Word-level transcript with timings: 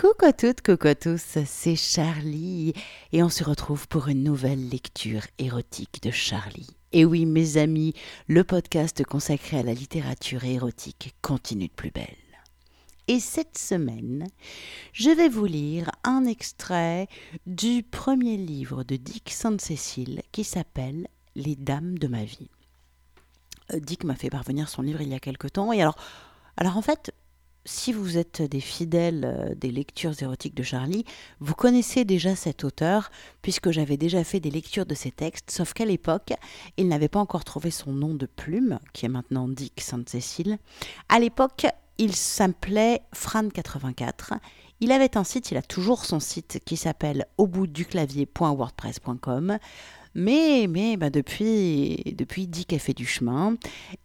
Coucou 0.00 0.24
à 0.24 0.32
toutes, 0.32 0.62
coucou 0.62 0.86
à 0.86 0.94
tous, 0.94 1.36
c'est 1.44 1.76
Charlie 1.76 2.72
et 3.12 3.22
on 3.22 3.28
se 3.28 3.44
retrouve 3.44 3.86
pour 3.86 4.08
une 4.08 4.22
nouvelle 4.22 4.70
lecture 4.70 5.26
érotique 5.36 6.02
de 6.02 6.10
Charlie. 6.10 6.70
Et 6.92 7.04
oui, 7.04 7.26
mes 7.26 7.58
amis, 7.58 7.92
le 8.26 8.42
podcast 8.42 9.04
consacré 9.04 9.58
à 9.58 9.62
la 9.62 9.74
littérature 9.74 10.42
érotique 10.44 11.14
continue 11.20 11.66
de 11.66 11.72
plus 11.74 11.90
belle. 11.90 12.06
Et 13.08 13.20
cette 13.20 13.58
semaine, 13.58 14.26
je 14.94 15.10
vais 15.10 15.28
vous 15.28 15.44
lire 15.44 15.90
un 16.02 16.24
extrait 16.24 17.06
du 17.44 17.82
premier 17.82 18.38
livre 18.38 18.84
de 18.84 18.96
Dick 18.96 19.28
Sainte-Cécile 19.28 20.22
qui 20.32 20.44
s'appelle 20.44 21.08
Les 21.36 21.56
Dames 21.56 21.98
de 21.98 22.08
ma 22.08 22.24
vie. 22.24 22.48
Euh, 23.74 23.80
Dick 23.80 24.04
m'a 24.04 24.16
fait 24.16 24.30
parvenir 24.30 24.70
son 24.70 24.80
livre 24.80 25.02
il 25.02 25.10
y 25.10 25.14
a 25.14 25.20
quelque 25.20 25.48
temps 25.48 25.74
et 25.74 25.82
alors, 25.82 25.98
alors 26.56 26.78
en 26.78 26.82
fait, 26.82 27.12
si 27.64 27.92
vous 27.92 28.18
êtes 28.18 28.42
des 28.42 28.60
fidèles 28.60 29.24
euh, 29.24 29.54
des 29.54 29.70
lectures 29.70 30.20
érotiques 30.22 30.54
de 30.54 30.62
Charlie, 30.62 31.06
vous 31.40 31.54
connaissez 31.54 32.04
déjà 32.04 32.36
cet 32.36 32.64
auteur, 32.64 33.10
puisque 33.42 33.70
j'avais 33.70 33.96
déjà 33.96 34.22
fait 34.24 34.40
des 34.40 34.50
lectures 34.50 34.84
de 34.86 34.94
ses 34.94 35.10
textes, 35.10 35.50
sauf 35.50 35.72
qu'à 35.72 35.84
l'époque, 35.84 36.32
il 36.76 36.88
n'avait 36.88 37.08
pas 37.08 37.20
encore 37.20 37.44
trouvé 37.44 37.70
son 37.70 37.92
nom 37.92 38.14
de 38.14 38.26
plume, 38.26 38.78
qui 38.92 39.06
est 39.06 39.10
maintenant 39.10 39.48
Dick 39.48 39.80
Sainte-Cécile. 39.80 40.58
À 41.08 41.18
l'époque, 41.18 41.66
il 41.98 42.14
s'appelait 42.16 43.02
Fran84. 43.14 44.38
Il 44.80 44.90
avait 44.92 45.18
un 45.18 45.24
site, 45.24 45.50
il 45.50 45.58
a 45.58 45.62
toujours 45.62 46.06
son 46.06 46.20
site, 46.20 46.62
qui 46.64 46.78
s'appelle 46.78 47.26
auboutduclavier.wordpress.com. 47.36 49.58
Mais, 50.14 50.66
mais 50.68 50.96
bah 50.96 51.10
depuis, 51.10 52.02
depuis 52.16 52.46
Dick 52.46 52.72
a 52.72 52.78
fait 52.78 52.94
du 52.94 53.06
chemin. 53.06 53.56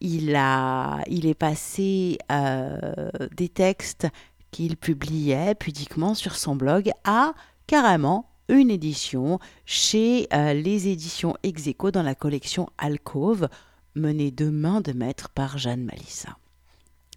Il, 0.02 0.36
a, 0.36 1.02
il 1.08 1.26
est 1.26 1.34
passé 1.34 2.17
euh, 2.31 3.09
des 3.36 3.50
textes 3.50 4.08
qu'il 4.52 4.78
publiait 4.78 5.56
pudiquement 5.56 6.14
sur 6.14 6.36
son 6.36 6.56
blog 6.56 6.92
à 7.03 7.33
carrément 7.67 8.30
une 8.48 8.70
édition 8.70 9.39
chez 9.66 10.28
euh, 10.33 10.53
les 10.53 10.88
éditions 10.88 11.36
Execo 11.44 11.92
dans 11.92 12.03
la 12.03 12.16
collection 12.16 12.70
Alcove, 12.78 13.50
menée 13.95 14.31
de 14.31 14.50
main 14.50 14.81
de 14.81 14.92
maître 14.92 15.30
par 15.30 15.58
Jeanne 15.58 15.83
Malissa. 15.83 16.38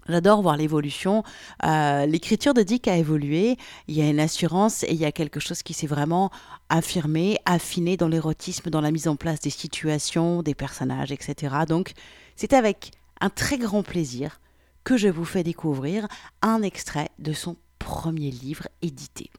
J'adore 0.08 0.40
voir 0.40 0.56
l'évolution. 0.56 1.22
Euh, 1.64 2.06
l'écriture 2.06 2.54
de 2.54 2.62
Dick 2.62 2.88
a 2.88 2.96
évolué. 2.96 3.56
Il 3.88 3.96
y 3.96 4.00
a 4.00 4.08
une 4.08 4.20
assurance 4.20 4.82
et 4.84 4.92
il 4.92 4.96
y 4.98 5.04
a 5.04 5.12
quelque 5.12 5.40
chose 5.40 5.62
qui 5.62 5.74
s'est 5.74 5.86
vraiment 5.86 6.30
affirmé, 6.70 7.38
affiné 7.44 7.96
dans 7.96 8.08
l'érotisme, 8.08 8.70
dans 8.70 8.80
la 8.80 8.90
mise 8.90 9.08
en 9.08 9.16
place 9.16 9.40
des 9.40 9.50
situations, 9.50 10.42
des 10.42 10.54
personnages, 10.54 11.12
etc. 11.12 11.56
Donc, 11.68 11.92
c'est 12.36 12.54
avec 12.54 12.92
un 13.20 13.30
très 13.30 13.58
grand 13.58 13.82
plaisir 13.82 14.40
que 14.84 14.96
je 14.96 15.08
vous 15.08 15.24
fais 15.24 15.42
découvrir 15.42 16.08
un 16.40 16.62
extrait 16.62 17.10
de 17.18 17.34
son 17.34 17.56
premier 17.78 18.30
livre 18.30 18.68
édité. 18.80 19.30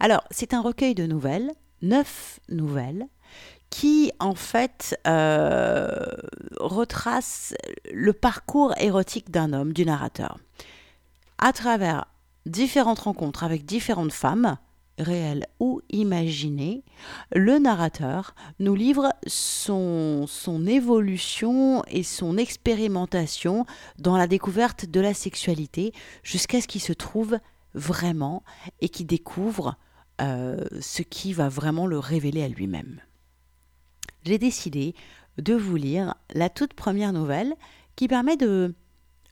Alors, 0.00 0.24
c'est 0.30 0.54
un 0.54 0.60
recueil 0.60 0.94
de 0.94 1.06
nouvelles, 1.06 1.52
neuf 1.82 2.40
nouvelles, 2.48 3.06
qui 3.70 4.12
en 4.18 4.34
fait 4.34 4.98
euh, 5.06 5.88
retrace 6.58 7.54
le 7.92 8.12
parcours 8.12 8.74
érotique 8.78 9.30
d'un 9.30 9.52
homme, 9.52 9.72
du 9.72 9.86
narrateur, 9.86 10.38
à 11.38 11.52
travers 11.52 12.06
différentes 12.46 13.00
rencontres 13.00 13.44
avec 13.44 13.64
différentes 13.64 14.12
femmes, 14.12 14.56
réelles 14.98 15.46
ou 15.60 15.80
imaginées, 15.90 16.84
le 17.34 17.58
narrateur 17.58 18.34
nous 18.58 18.74
livre 18.74 19.12
son, 19.26 20.26
son 20.28 20.66
évolution 20.66 21.82
et 21.88 22.02
son 22.02 22.36
expérimentation 22.36 23.64
dans 23.98 24.16
la 24.16 24.26
découverte 24.26 24.86
de 24.86 25.00
la 25.00 25.14
sexualité 25.14 25.92
jusqu'à 26.22 26.60
ce 26.60 26.68
qu'il 26.68 26.82
se 26.82 26.92
trouve 26.92 27.38
vraiment 27.74 28.42
et 28.80 28.88
qu'il 28.88 29.06
découvre 29.06 29.76
euh, 30.20 30.64
ce 30.80 31.02
qui 31.02 31.32
va 31.32 31.48
vraiment 31.48 31.86
le 31.86 31.98
révéler 31.98 32.42
à 32.42 32.48
lui-même 32.48 33.00
j'ai 34.24 34.38
décidé 34.38 34.94
de 35.38 35.54
vous 35.54 35.76
lire 35.76 36.14
la 36.34 36.48
toute 36.48 36.74
première 36.74 37.12
nouvelle 37.12 37.54
qui 37.96 38.08
permet 38.08 38.36
de 38.36 38.74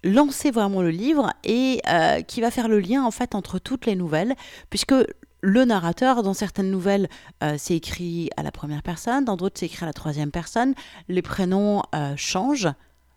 lancer 0.05 0.51
vraiment 0.51 0.83
le 0.83 0.91
livre 0.91 1.33
et 1.45 1.81
euh, 1.89 2.23
qui 2.23 2.41
va 2.41 2.51
faire 2.51 2.69
le 2.69 2.79
lien 2.79 3.05
en 3.05 3.11
fait 3.11 3.35
entre 3.35 3.59
toutes 3.59 3.87
les 3.87 3.97
nouvelles 3.97 4.35
puisque 4.71 4.95
le 5.41 5.65
narrateur, 5.65 6.23
dans 6.23 6.35
certaines 6.35 6.71
nouvelles, 6.71 7.09
euh, 7.43 7.55
c'est 7.59 7.77
écrit 7.77 8.29
à 8.37 8.43
la 8.43 8.51
première 8.51 8.83
personne, 8.83 9.25
dans 9.25 9.37
d'autres, 9.37 9.61
c'est 9.61 9.67
écrit 9.67 9.85
à 9.85 9.87
la 9.87 9.93
troisième 9.93 10.33
personne. 10.33 10.75
Les 11.09 11.23
prénoms 11.23 11.83
euh, 11.95 12.15
changent, 12.17 12.69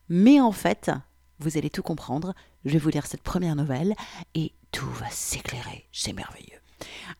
mais 0.07 0.39
en 0.39 0.51
fait, 0.51 0.91
vous 1.39 1.57
allez 1.57 1.69
tout 1.69 1.81
comprendre. 1.81 2.33
Je 2.65 2.73
vais 2.73 2.77
vous 2.77 2.89
lire 2.89 3.07
cette 3.07 3.23
première 3.23 3.55
nouvelle 3.55 3.95
et 4.35 4.53
tout 4.71 4.89
va 4.91 5.09
s'éclairer. 5.09 5.87
C'est 5.91 6.13
merveilleux. 6.13 6.59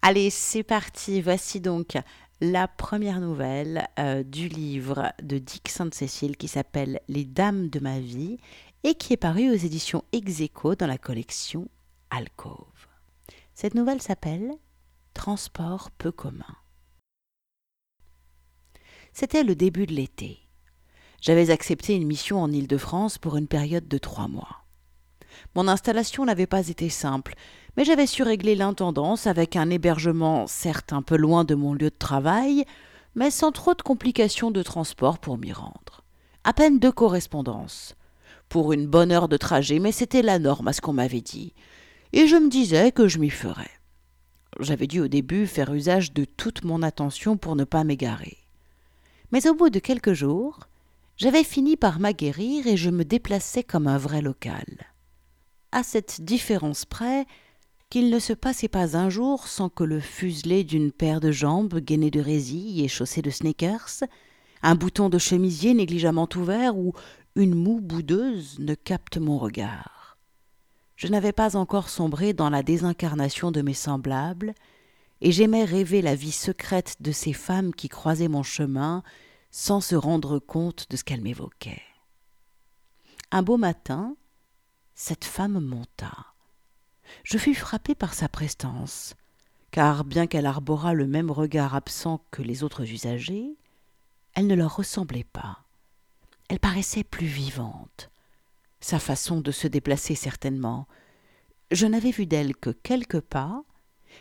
Allez, 0.02 0.30
c'est 0.30 0.64
parti. 0.64 1.22
Voici 1.22 1.60
donc 1.62 1.98
la 2.42 2.68
première 2.68 3.22
nouvelle 3.22 3.88
euh, 4.00 4.24
du 4.24 4.48
livre 4.48 5.14
de 5.22 5.38
Dick 5.38 5.70
Sainte-Cécile 5.70 6.38
qui 6.38 6.48
s'appelle 6.48 7.00
Les 7.08 7.24
Dames 7.24 7.70
de 7.70 7.80
ma 7.80 8.00
vie 8.00 8.38
et 8.84 8.96
qui 8.96 9.14
est 9.14 9.18
parue 9.18 9.52
aux 9.52 9.56
éditions 9.56 10.04
Execo 10.12 10.74
dans 10.74 10.88
la 10.88 10.98
collection 10.98 11.70
Alcove. 12.10 12.88
Cette 13.54 13.76
nouvelle 13.76 14.02
s'appelle 14.02 14.52
Transport 15.14 15.92
peu 15.92 16.12
commun. 16.12 16.56
C'était 19.14 19.44
le 19.44 19.56
début 19.56 19.86
de 19.86 19.94
l'été. 19.94 20.40
J'avais 21.22 21.52
accepté 21.52 21.94
une 21.94 22.08
mission 22.08 22.42
en 22.42 22.52
Île-de-France 22.52 23.20
pour 23.20 23.38
une 23.38 23.48
période 23.48 23.88
de 23.88 23.98
trois 24.00 24.28
mois. 24.28 24.61
Mon 25.56 25.68
installation 25.68 26.26
n'avait 26.26 26.48
pas 26.48 26.68
été 26.68 26.90
simple, 26.90 27.36
mais 27.78 27.86
j'avais 27.86 28.08
su 28.08 28.24
régler 28.24 28.56
l'intendance 28.56 29.28
avec 29.28 29.56
un 29.56 29.70
hébergement 29.70 30.48
certes 30.48 30.94
un 30.94 31.02
peu 31.02 31.16
loin 31.16 31.44
de 31.44 31.56
mon 31.56 31.74
lieu 31.74 31.90
de 31.90 31.98
travail, 31.98 32.66
mais 33.16 33.32
sans 33.32 33.52
trop 33.52 33.74
de 33.74 33.82
complications 33.82 34.52
de 34.52 34.64
transport 34.64 35.20
pour 35.20 35.38
m'y 35.38 35.52
rendre. 35.54 36.04
À 36.44 36.54
peine 36.54 36.80
deux 36.80 36.92
correspondances. 36.92 37.96
Pour 38.50 38.74
une 38.74 38.88
bonne 38.88 39.12
heure 39.12 39.30
de 39.30 39.38
trajet, 39.38 39.80
mais 39.80 39.92
c'était 39.92 40.22
la 40.22 40.40
norme 40.40 40.68
à 40.68 40.74
ce 40.74 40.82
qu'on 40.82 40.94
m'avait 40.94 41.22
dit. 41.22 41.54
Et 42.14 42.28
je 42.28 42.36
me 42.36 42.50
disais 42.50 42.92
que 42.92 43.08
je 43.08 43.20
m'y 43.20 43.30
ferais. 43.30 43.72
J'avais 44.60 44.88
dû 44.88 45.00
au 45.00 45.08
début 45.08 45.48
faire 45.48 45.74
usage 45.74 46.14
de 46.14 46.26
toute 46.26 46.64
mon 46.66 46.84
attention 46.84 47.38
pour 47.38 47.56
ne 47.56 47.64
pas 47.64 47.84
m'égarer. 47.84 48.38
Mais 49.32 49.48
au 49.48 49.54
bout 49.54 49.70
de 49.70 49.80
quelques 49.80 50.14
jours, 50.14 50.60
j'avais 51.16 51.44
fini 51.44 51.78
par 51.78 52.00
m'aguerrir 52.00 52.68
et 52.68 52.76
je 52.76 52.90
me 52.90 53.06
déplaçais 53.06 53.64
comme 53.64 53.88
un 53.88 53.98
vrai 53.98 54.22
local. 54.22 54.66
À 55.72 55.84
cette 55.84 56.22
différence 56.22 56.86
près 56.86 57.26
qu'il 57.90 58.10
ne 58.10 58.20
se 58.20 58.34
passait 58.34 58.68
pas 58.68 58.98
un 58.98 59.10
jour 59.10 59.48
sans 59.48 59.70
que 59.70 59.84
le 59.84 60.00
fuselé 60.00 60.64
d'une 60.64 60.92
paire 60.92 61.20
de 61.20 61.32
jambes 61.32 61.80
gainées 61.80 62.12
de 62.12 62.22
résille 62.22 62.84
et 62.84 62.88
chaussées 62.88 63.22
de 63.22 63.30
sneakers, 63.30 64.04
un 64.64 64.76
bouton 64.76 65.10
de 65.10 65.18
chemisier 65.18 65.74
négligemment 65.74 66.30
ouvert 66.36 66.78
ou 66.78 66.94
une 67.36 67.56
moue 67.56 67.82
boudeuse 67.82 68.60
ne 68.60 68.76
capte 68.76 69.18
mon 69.18 69.38
regard. 69.38 70.18
Je 70.96 71.08
n'avais 71.08 71.32
pas 71.32 71.56
encore 71.56 71.90
sombré 71.90 72.34
dans 72.34 72.50
la 72.50 72.64
désincarnation 72.64 73.52
de 73.52 73.62
mes 73.62 73.74
semblables, 73.74 74.54
et 75.22 75.32
j'aimais 75.32 75.64
rêver 75.64 76.02
la 76.02 76.16
vie 76.16 76.32
secrète 76.32 76.98
de 77.00 77.12
ces 77.12 77.34
femmes 77.34 77.74
qui 77.74 77.90
croisaient 77.90 78.28
mon 78.28 78.44
chemin 78.44 79.04
sans 79.52 79.82
se 79.82 79.96
rendre 79.96 80.40
compte 80.40 80.88
de 80.90 80.98
ce 80.98 81.04
qu'elles 81.04 81.22
m'évoquaient. 81.22 81.82
Un 83.32 83.44
beau 83.44 83.58
matin, 83.58 84.16
cette 85.04 85.26
femme 85.26 85.60
monta 85.60 86.28
je 87.24 87.40
fus 87.40 87.56
frappé 87.56 87.96
par 87.96 88.14
sa 88.14 88.30
prestance, 88.30 89.16
car 89.72 90.06
bien 90.06 90.28
qu'elle 90.28 90.46
arborât 90.46 90.94
le 90.94 91.08
même 91.08 91.32
regard 91.32 91.74
absent 91.74 92.24
que 92.30 92.44
les 92.44 92.64
autres 92.64 92.84
usagers, 92.84 93.58
elle 94.36 94.46
ne 94.46 94.54
leur 94.54 94.76
ressemblait 94.76 95.26
pas. 95.26 95.66
Elle 96.50 96.60
paraissait 96.60 97.04
plus 97.04 97.26
vivante. 97.26 98.12
Sa 98.80 99.00
façon 99.00 99.42
de 99.42 99.52
se 99.52 99.68
déplacer 99.68 100.14
certainement. 100.14 100.88
Je 101.72 101.88
n'avais 101.88 102.12
vu 102.12 102.28
d'elle 102.28 102.56
que 102.56 102.70
quelques 102.70 103.22
pas, 103.22 103.64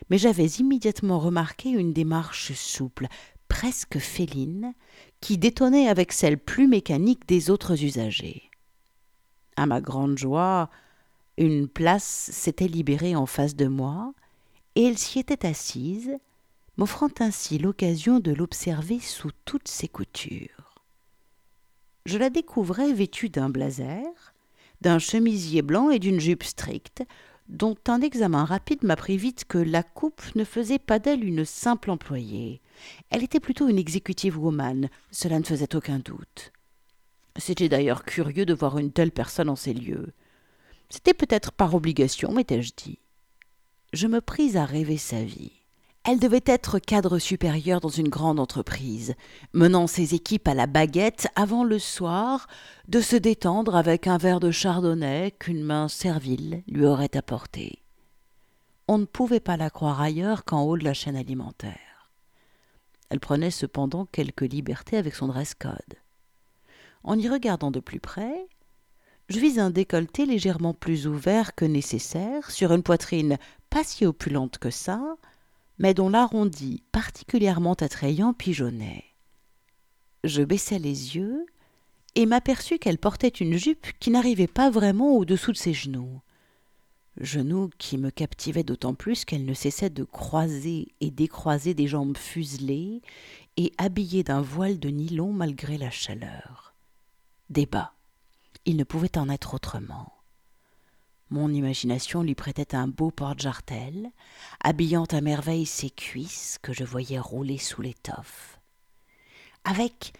mais 0.08 0.16
j'avais 0.16 0.46
immédiatement 0.46 1.18
remarqué 1.18 1.68
une 1.68 1.92
démarche 1.92 2.54
souple, 2.54 3.06
presque 3.48 3.98
féline, 3.98 4.72
qui 5.20 5.36
détonnait 5.36 5.88
avec 5.88 6.10
celle 6.10 6.38
plus 6.38 6.66
mécanique 6.66 7.28
des 7.28 7.50
autres 7.50 7.84
usagers. 7.84 8.49
À 9.60 9.66
ma 9.66 9.82
grande 9.82 10.16
joie, 10.16 10.70
une 11.36 11.68
place 11.68 12.30
s'était 12.32 12.66
libérée 12.66 13.14
en 13.14 13.26
face 13.26 13.54
de 13.54 13.66
moi, 13.66 14.14
et 14.74 14.84
elle 14.84 14.96
s'y 14.96 15.18
était 15.18 15.44
assise, 15.44 16.16
m'offrant 16.78 17.10
ainsi 17.18 17.58
l'occasion 17.58 18.20
de 18.20 18.32
l'observer 18.32 19.00
sous 19.00 19.28
toutes 19.44 19.68
ses 19.68 19.86
coutures. 19.86 20.82
Je 22.06 22.16
la 22.16 22.30
découvrais 22.30 22.94
vêtue 22.94 23.28
d'un 23.28 23.50
blazer, 23.50 24.32
d'un 24.80 24.98
chemisier 24.98 25.60
blanc 25.60 25.90
et 25.90 25.98
d'une 25.98 26.20
jupe 26.20 26.44
stricte, 26.44 27.02
dont 27.50 27.76
un 27.86 28.00
examen 28.00 28.46
rapide 28.46 28.82
m'apprit 28.82 29.18
vite 29.18 29.44
que 29.44 29.58
la 29.58 29.82
coupe 29.82 30.22
ne 30.36 30.44
faisait 30.44 30.78
pas 30.78 30.98
d'elle 30.98 31.22
une 31.22 31.44
simple 31.44 31.90
employée. 31.90 32.62
Elle 33.10 33.24
était 33.24 33.40
plutôt 33.40 33.68
une 33.68 33.76
executive 33.76 34.38
woman, 34.38 34.88
cela 35.10 35.38
ne 35.38 35.44
faisait 35.44 35.76
aucun 35.76 35.98
doute. 35.98 36.50
C'était 37.36 37.68
d'ailleurs 37.68 38.04
curieux 38.04 38.46
de 38.46 38.54
voir 38.54 38.78
une 38.78 38.92
telle 38.92 39.12
personne 39.12 39.48
en 39.48 39.56
ces 39.56 39.74
lieux. 39.74 40.12
C'était 40.88 41.14
peut-être 41.14 41.52
par 41.52 41.74
obligation, 41.74 42.32
m'étais-je 42.32 42.72
dit. 42.76 42.98
je 43.92 44.06
me 44.06 44.20
pris 44.20 44.56
à 44.56 44.64
rêver 44.64 44.96
sa 44.96 45.22
vie. 45.22 45.52
Elle 46.04 46.18
devait 46.18 46.42
être 46.46 46.78
cadre 46.78 47.18
supérieur 47.18 47.80
dans 47.80 47.90
une 47.90 48.08
grande 48.08 48.40
entreprise, 48.40 49.14
menant 49.52 49.86
ses 49.86 50.14
équipes 50.14 50.48
à 50.48 50.54
la 50.54 50.66
baguette 50.66 51.28
avant 51.36 51.62
le 51.62 51.78
soir 51.78 52.46
de 52.88 53.02
se 53.02 53.16
détendre 53.16 53.76
avec 53.76 54.06
un 54.06 54.16
verre 54.16 54.40
de 54.40 54.50
chardonnay 54.50 55.32
qu'une 55.38 55.62
main 55.62 55.88
servile 55.88 56.62
lui 56.66 56.86
aurait 56.86 57.16
apporté. 57.16 57.82
On 58.88 58.96
ne 58.96 59.04
pouvait 59.04 59.40
pas 59.40 59.58
la 59.58 59.68
croire 59.68 60.00
ailleurs 60.00 60.44
qu'en 60.44 60.62
haut 60.62 60.78
de 60.78 60.84
la 60.84 60.94
chaîne 60.94 61.16
alimentaire. 61.16 62.10
Elle 63.10 63.20
prenait 63.20 63.50
cependant 63.50 64.06
quelques 64.06 64.40
libertés 64.40 64.96
avec 64.96 65.14
son 65.14 65.28
dress 65.28 65.54
code. 65.54 65.96
En 67.02 67.18
y 67.18 67.28
regardant 67.28 67.70
de 67.70 67.80
plus 67.80 68.00
près, 68.00 68.46
je 69.28 69.38
vis 69.38 69.58
un 69.58 69.70
décolleté 69.70 70.26
légèrement 70.26 70.74
plus 70.74 71.06
ouvert 71.06 71.54
que 71.54 71.64
nécessaire 71.64 72.50
sur 72.50 72.72
une 72.72 72.82
poitrine 72.82 73.38
pas 73.70 73.84
si 73.84 74.04
opulente 74.04 74.58
que 74.58 74.70
ça, 74.70 75.16
mais 75.78 75.94
dont 75.94 76.08
l'arrondi 76.10 76.82
particulièrement 76.92 77.74
attrayant 77.74 78.34
pigeonnait. 78.34 79.04
Je 80.24 80.42
baissai 80.42 80.78
les 80.78 81.16
yeux 81.16 81.46
et 82.16 82.26
m'aperçus 82.26 82.78
qu'elle 82.78 82.98
portait 82.98 83.28
une 83.28 83.56
jupe 83.56 83.86
qui 84.00 84.10
n'arrivait 84.10 84.46
pas 84.46 84.68
vraiment 84.68 85.16
au-dessous 85.16 85.52
de 85.52 85.56
ses 85.56 85.72
genoux. 85.72 86.20
Genoux 87.18 87.70
qui 87.78 87.98
me 87.98 88.10
captivaient 88.10 88.64
d'autant 88.64 88.94
plus 88.94 89.24
qu'elle 89.24 89.44
ne 89.44 89.54
cessait 89.54 89.90
de 89.90 90.04
croiser 90.04 90.88
et 91.00 91.10
décroiser 91.10 91.72
des 91.74 91.86
jambes 91.86 92.16
fuselées 92.16 93.00
et 93.56 93.72
habillées 93.78 94.24
d'un 94.24 94.42
voile 94.42 94.78
de 94.78 94.88
nylon 94.88 95.32
malgré 95.32 95.78
la 95.78 95.90
chaleur. 95.90 96.69
Débat. 97.50 97.94
Il 98.64 98.76
ne 98.76 98.84
pouvait 98.84 99.18
en 99.18 99.28
être 99.28 99.54
autrement. 99.54 100.12
Mon 101.30 101.52
imagination 101.52 102.22
lui 102.22 102.36
prêtait 102.36 102.76
un 102.76 102.86
beau 102.86 103.10
porte-jartel, 103.10 104.12
habillant 104.62 105.06
à 105.06 105.20
merveille 105.20 105.66
ses 105.66 105.90
cuisses 105.90 106.58
que 106.62 106.72
je 106.72 106.84
voyais 106.84 107.18
rouler 107.18 107.58
sous 107.58 107.82
l'étoffe. 107.82 108.60
Avec 109.64 110.12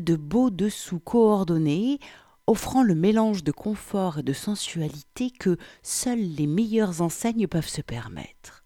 de 0.00 0.16
beaux 0.16 0.48
dessous 0.48 0.98
coordonnés, 0.98 1.98
offrant 2.46 2.82
le 2.82 2.94
mélange 2.94 3.44
de 3.44 3.52
confort 3.52 4.20
et 4.20 4.22
de 4.22 4.32
sensualité 4.32 5.30
que 5.30 5.58
seules 5.82 6.34
les 6.36 6.46
meilleures 6.46 7.02
enseignes 7.02 7.48
peuvent 7.48 7.68
se 7.68 7.82
permettre. 7.82 8.64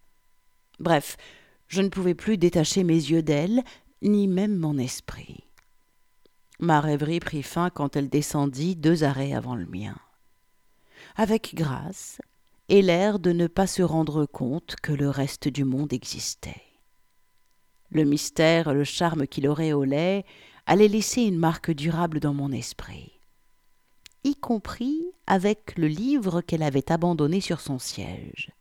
Bref, 0.79 1.17
je 1.67 1.83
ne 1.83 1.89
pouvais 1.89 2.15
plus 2.15 2.39
détacher 2.39 2.85
mes 2.85 2.95
yeux 2.95 3.23
d'elle, 3.23 3.65
ni 4.01 4.29
même 4.29 4.57
mon 4.57 4.79
esprit. 4.79 5.43
Ma 6.61 6.81
rêverie 6.81 7.21
prit 7.21 7.43
fin 7.43 7.71
quand 7.71 7.97
elle 7.97 8.09
descendit 8.09 8.77
deux 8.77 9.05
arrêts 9.05 9.35
avant 9.35 9.57
le 9.57 9.67
mien 9.67 9.97
avec 11.17 11.55
grâce, 11.55 12.21
et 12.69 12.83
l'air 12.83 13.19
de 13.19 13.33
ne 13.33 13.47
pas 13.47 13.67
se 13.67 13.83
rendre 13.83 14.25
compte 14.27 14.77
que 14.83 14.93
le 14.93 15.11
reste 15.11 15.49
du 15.49 15.65
monde 15.65 15.93
existait. 15.93 16.63
Le 17.91 18.05
mystère 18.05 18.73
le 18.73 18.85
charme 18.85 19.27
qu'il 19.27 19.47
auréolait 19.47 20.25
allaient 20.67 20.89
laisser 20.89 21.23
une 21.23 21.39
marque 21.39 21.71
durable 21.71 22.21
dans 22.21 22.33
mon 22.33 22.53
esprit, 22.53 23.13
y 24.25 24.37
compris 24.37 25.03
avec 25.27 25.77
le 25.77 25.89
livre 25.89 26.41
qu'elle 26.41 26.63
avait 26.63 26.91
abandonné 26.91 27.41
sur 27.41 27.61
son 27.61 27.79
siège. 27.79 28.53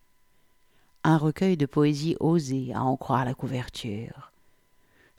Un 1.04 1.18
recueil 1.18 1.58
de 1.58 1.66
poésie 1.66 2.18
osée, 2.20 2.74
à 2.74 2.84
en 2.84 2.98
croire 2.98 3.26
la 3.26 3.34
couverture. 3.34 4.31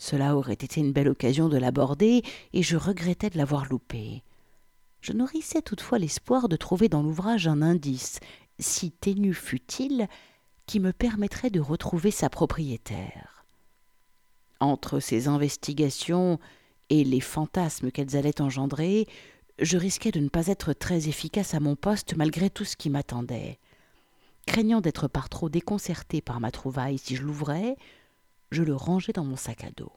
Cela 0.03 0.37
aurait 0.37 0.55
été 0.55 0.81
une 0.81 0.93
belle 0.93 1.09
occasion 1.09 1.49
de 1.49 1.57
l'aborder, 1.57 2.23
et 2.53 2.63
je 2.63 2.77
regrettais 2.77 3.31
de 3.31 3.39
l'avoir 3.39 3.67
loupé 3.67 4.23
je 5.03 5.13
nourrissais 5.13 5.63
toutefois 5.63 5.99
l'espoir 5.99 6.49
de 6.49 6.57
trouver 6.57 6.89
dans 6.89 7.03
l'ouvrage 7.03 7.49
un 7.49 7.61
indice, 7.61 8.21
si 8.59 8.93
ténu 8.93 9.35
fût-il, 9.35 10.09
qui 10.67 10.79
me 10.79 10.93
permettrait 10.93 11.51
de 11.51 11.61
retrouver 11.61 12.13
sa 12.13 12.31
propriétaire. 12.31 13.45
Entre 14.61 15.01
ces 15.01 15.27
investigations 15.27 16.39
et 16.89 17.03
les 17.03 17.21
fantasmes 17.21 17.91
qu'elles 17.91 18.17
allaient 18.17 18.41
engendrer, 18.41 19.09
je 19.59 19.77
risquais 19.77 20.13
de 20.13 20.21
ne 20.21 20.29
pas 20.29 20.47
être 20.47 20.73
très 20.73 21.09
efficace 21.09 21.55
à 21.55 21.61
mon 21.61 21.75
poste 21.75 22.15
malgré 22.17 22.49
tout 22.49 22.65
ce 22.65 22.77
qui 22.77 22.89
m'attendait. 22.89 23.59
Craignant 24.47 24.81
d'être 24.81 25.09
par 25.09 25.29
trop 25.29 25.49
déconcerté 25.49 26.21
par 26.21 26.39
ma 26.39 26.53
trouvaille 26.53 26.99
si 26.99 27.17
je 27.17 27.23
l'ouvrais, 27.23 27.77
je 28.53 28.63
le 28.63 28.75
rangeai 28.75 29.13
dans 29.13 29.25
mon 29.25 29.37
sac 29.37 29.65
à 29.65 29.71
dos. 29.71 29.93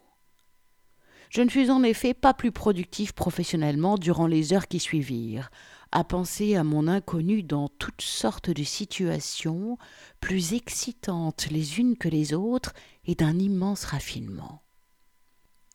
Je 1.30 1.42
ne 1.42 1.50
fus 1.50 1.70
en 1.70 1.84
effet 1.84 2.14
pas 2.14 2.34
plus 2.34 2.52
productif 2.52 3.12
professionnellement 3.12 3.98
durant 3.98 4.28
les 4.28 4.54
heures 4.54 4.68
qui 4.68 4.80
suivirent, 4.80 5.50
à 5.92 6.04
penser 6.04 6.56
à 6.56 6.64
mon 6.64 6.88
inconnu 6.88 7.44
dans 7.44 7.68
toutes 7.68 8.02
sortes 8.02 8.50
de 8.50 8.64
situations, 8.64 9.78
plus 10.20 10.54
excitantes 10.54 11.48
les 11.52 11.80
unes 11.80 11.98
que 11.98 12.10
les 12.10 12.34
autres 12.34 12.74
et 13.06 13.16
d'un 13.16 13.38
immense 13.38 13.86
raffinement. 13.86 14.62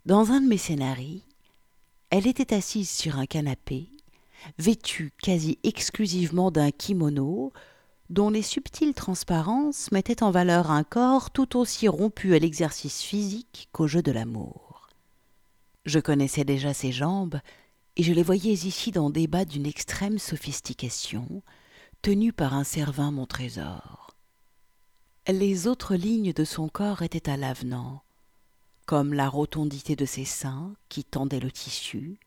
Dans 0.06 0.30
un 0.30 0.40
de 0.40 0.48
mes 0.48 0.56
scénarii, 0.56 1.24
elle 2.10 2.26
était 2.26 2.54
assise 2.54 2.90
sur 2.90 3.18
un 3.18 3.26
canapé, 3.26 3.90
vêtue 4.58 5.12
quasi 5.22 5.58
exclusivement 5.62 6.50
d'un 6.50 6.70
kimono, 6.70 7.52
dont 8.10 8.28
les 8.28 8.42
subtiles 8.42 8.92
transparences 8.92 9.92
mettaient 9.92 10.24
en 10.24 10.32
valeur 10.32 10.72
un 10.72 10.82
corps 10.82 11.30
tout 11.30 11.56
aussi 11.56 11.86
rompu 11.86 12.34
à 12.34 12.40
l'exercice 12.40 13.02
physique 13.02 13.68
qu'au 13.72 13.86
jeu 13.86 14.02
de 14.02 14.10
l'amour. 14.10 14.88
Je 15.86 16.00
connaissais 16.00 16.44
déjà 16.44 16.74
ses 16.74 16.90
jambes, 16.90 17.40
et 17.96 18.02
je 18.02 18.12
les 18.12 18.24
voyais 18.24 18.52
ici 18.52 18.90
dans 18.90 19.10
des 19.10 19.28
bas 19.28 19.44
d'une 19.44 19.64
extrême 19.64 20.18
sophistication, 20.18 21.42
tenus 22.02 22.32
par 22.36 22.54
un 22.54 22.64
servin 22.64 23.12
mon 23.12 23.26
trésor. 23.26 24.16
Les 25.28 25.68
autres 25.68 25.94
lignes 25.94 26.32
de 26.32 26.44
son 26.44 26.68
corps 26.68 27.02
étaient 27.02 27.30
à 27.30 27.36
l'avenant, 27.36 28.02
comme 28.86 29.14
la 29.14 29.28
rotondité 29.28 29.94
de 29.94 30.04
ses 30.04 30.24
seins 30.24 30.74
qui 30.88 31.04
tendaient 31.04 31.38
le 31.38 31.52
tissu, 31.52 32.18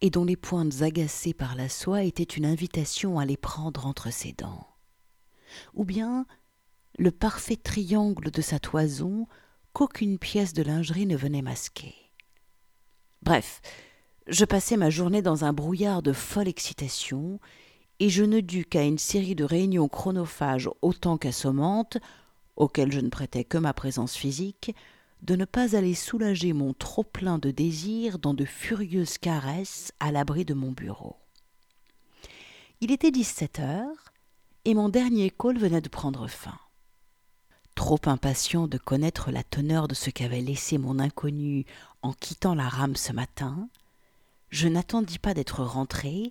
et 0.00 0.08
dont 0.08 0.24
les 0.24 0.36
pointes 0.36 0.80
agacées 0.80 1.34
par 1.34 1.56
la 1.56 1.68
soie 1.68 2.04
étaient 2.04 2.22
une 2.22 2.46
invitation 2.46 3.18
à 3.18 3.26
les 3.26 3.36
prendre 3.36 3.86
entre 3.86 4.10
ses 4.10 4.32
dents. 4.32 4.69
Ou 5.74 5.84
bien 5.84 6.26
le 6.98 7.10
parfait 7.10 7.56
triangle 7.56 8.30
de 8.30 8.42
sa 8.42 8.58
toison 8.58 9.26
qu'aucune 9.72 10.18
pièce 10.18 10.52
de 10.52 10.62
lingerie 10.62 11.06
ne 11.06 11.16
venait 11.16 11.42
masquer. 11.42 11.94
Bref, 13.22 13.60
je 14.26 14.44
passais 14.44 14.76
ma 14.76 14.90
journée 14.90 15.22
dans 15.22 15.44
un 15.44 15.52
brouillard 15.52 16.02
de 16.02 16.12
folle 16.12 16.48
excitation, 16.48 17.40
et 17.98 18.08
je 18.08 18.24
ne 18.24 18.40
dus 18.40 18.64
qu'à 18.64 18.82
une 18.82 18.98
série 18.98 19.34
de 19.34 19.44
réunions 19.44 19.88
chronophages 19.88 20.70
autant 20.82 21.18
qu'assommantes, 21.18 21.98
auxquelles 22.56 22.92
je 22.92 23.00
ne 23.00 23.08
prêtais 23.08 23.44
que 23.44 23.58
ma 23.58 23.72
présence 23.72 24.14
physique, 24.14 24.74
de 25.22 25.36
ne 25.36 25.44
pas 25.44 25.76
aller 25.76 25.94
soulager 25.94 26.52
mon 26.52 26.72
trop-plein 26.72 27.38
de 27.38 27.50
désirs 27.50 28.18
dans 28.18 28.34
de 28.34 28.44
furieuses 28.44 29.18
caresses 29.18 29.92
à 30.00 30.12
l'abri 30.12 30.44
de 30.44 30.54
mon 30.54 30.72
bureau. 30.72 31.16
Il 32.80 32.90
était 32.90 33.10
dix-sept 33.10 33.58
heures, 33.58 34.09
et 34.64 34.74
mon 34.74 34.88
dernier 34.88 35.30
call 35.30 35.58
venait 35.58 35.80
de 35.80 35.88
prendre 35.88 36.26
fin. 36.28 36.58
Trop 37.74 38.00
impatient 38.06 38.66
de 38.66 38.78
connaître 38.78 39.30
la 39.30 39.42
teneur 39.42 39.88
de 39.88 39.94
ce 39.94 40.10
qu'avait 40.10 40.42
laissé 40.42 40.76
mon 40.76 40.98
inconnu 40.98 41.64
en 42.02 42.12
quittant 42.12 42.54
la 42.54 42.68
rame 42.68 42.96
ce 42.96 43.12
matin, 43.12 43.68
je 44.50 44.68
n'attendis 44.68 45.18
pas 45.18 45.32
d'être 45.32 45.62
rentré 45.62 46.30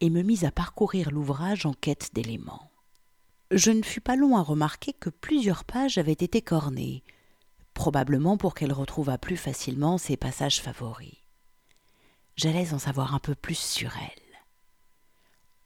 et 0.00 0.10
me 0.10 0.22
mis 0.22 0.44
à 0.44 0.50
parcourir 0.50 1.10
l'ouvrage 1.10 1.66
en 1.66 1.72
quête 1.72 2.10
d'éléments. 2.12 2.70
Je 3.50 3.70
ne 3.70 3.82
fus 3.82 4.00
pas 4.00 4.16
long 4.16 4.36
à 4.36 4.42
remarquer 4.42 4.92
que 4.92 5.10
plusieurs 5.10 5.64
pages 5.64 5.98
avaient 5.98 6.12
été 6.12 6.42
cornées, 6.42 7.02
probablement 7.74 8.36
pour 8.36 8.54
qu'elle 8.54 8.72
retrouvât 8.72 9.18
plus 9.18 9.36
facilement 9.36 9.98
ses 9.98 10.16
passages 10.16 10.60
favoris. 10.60 11.16
J'allais 12.36 12.72
en 12.72 12.78
savoir 12.78 13.14
un 13.14 13.18
peu 13.18 13.34
plus 13.34 13.58
sur 13.58 13.92
elle. 13.96 14.22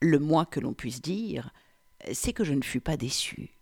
Le 0.00 0.18
moins 0.18 0.44
que 0.44 0.60
l'on 0.60 0.74
puisse 0.74 1.00
dire, 1.00 1.50
c'est 2.12 2.32
que 2.32 2.44
je 2.44 2.54
ne 2.54 2.62
fus 2.62 2.80
pas 2.80 2.96
déçu. 2.96 3.58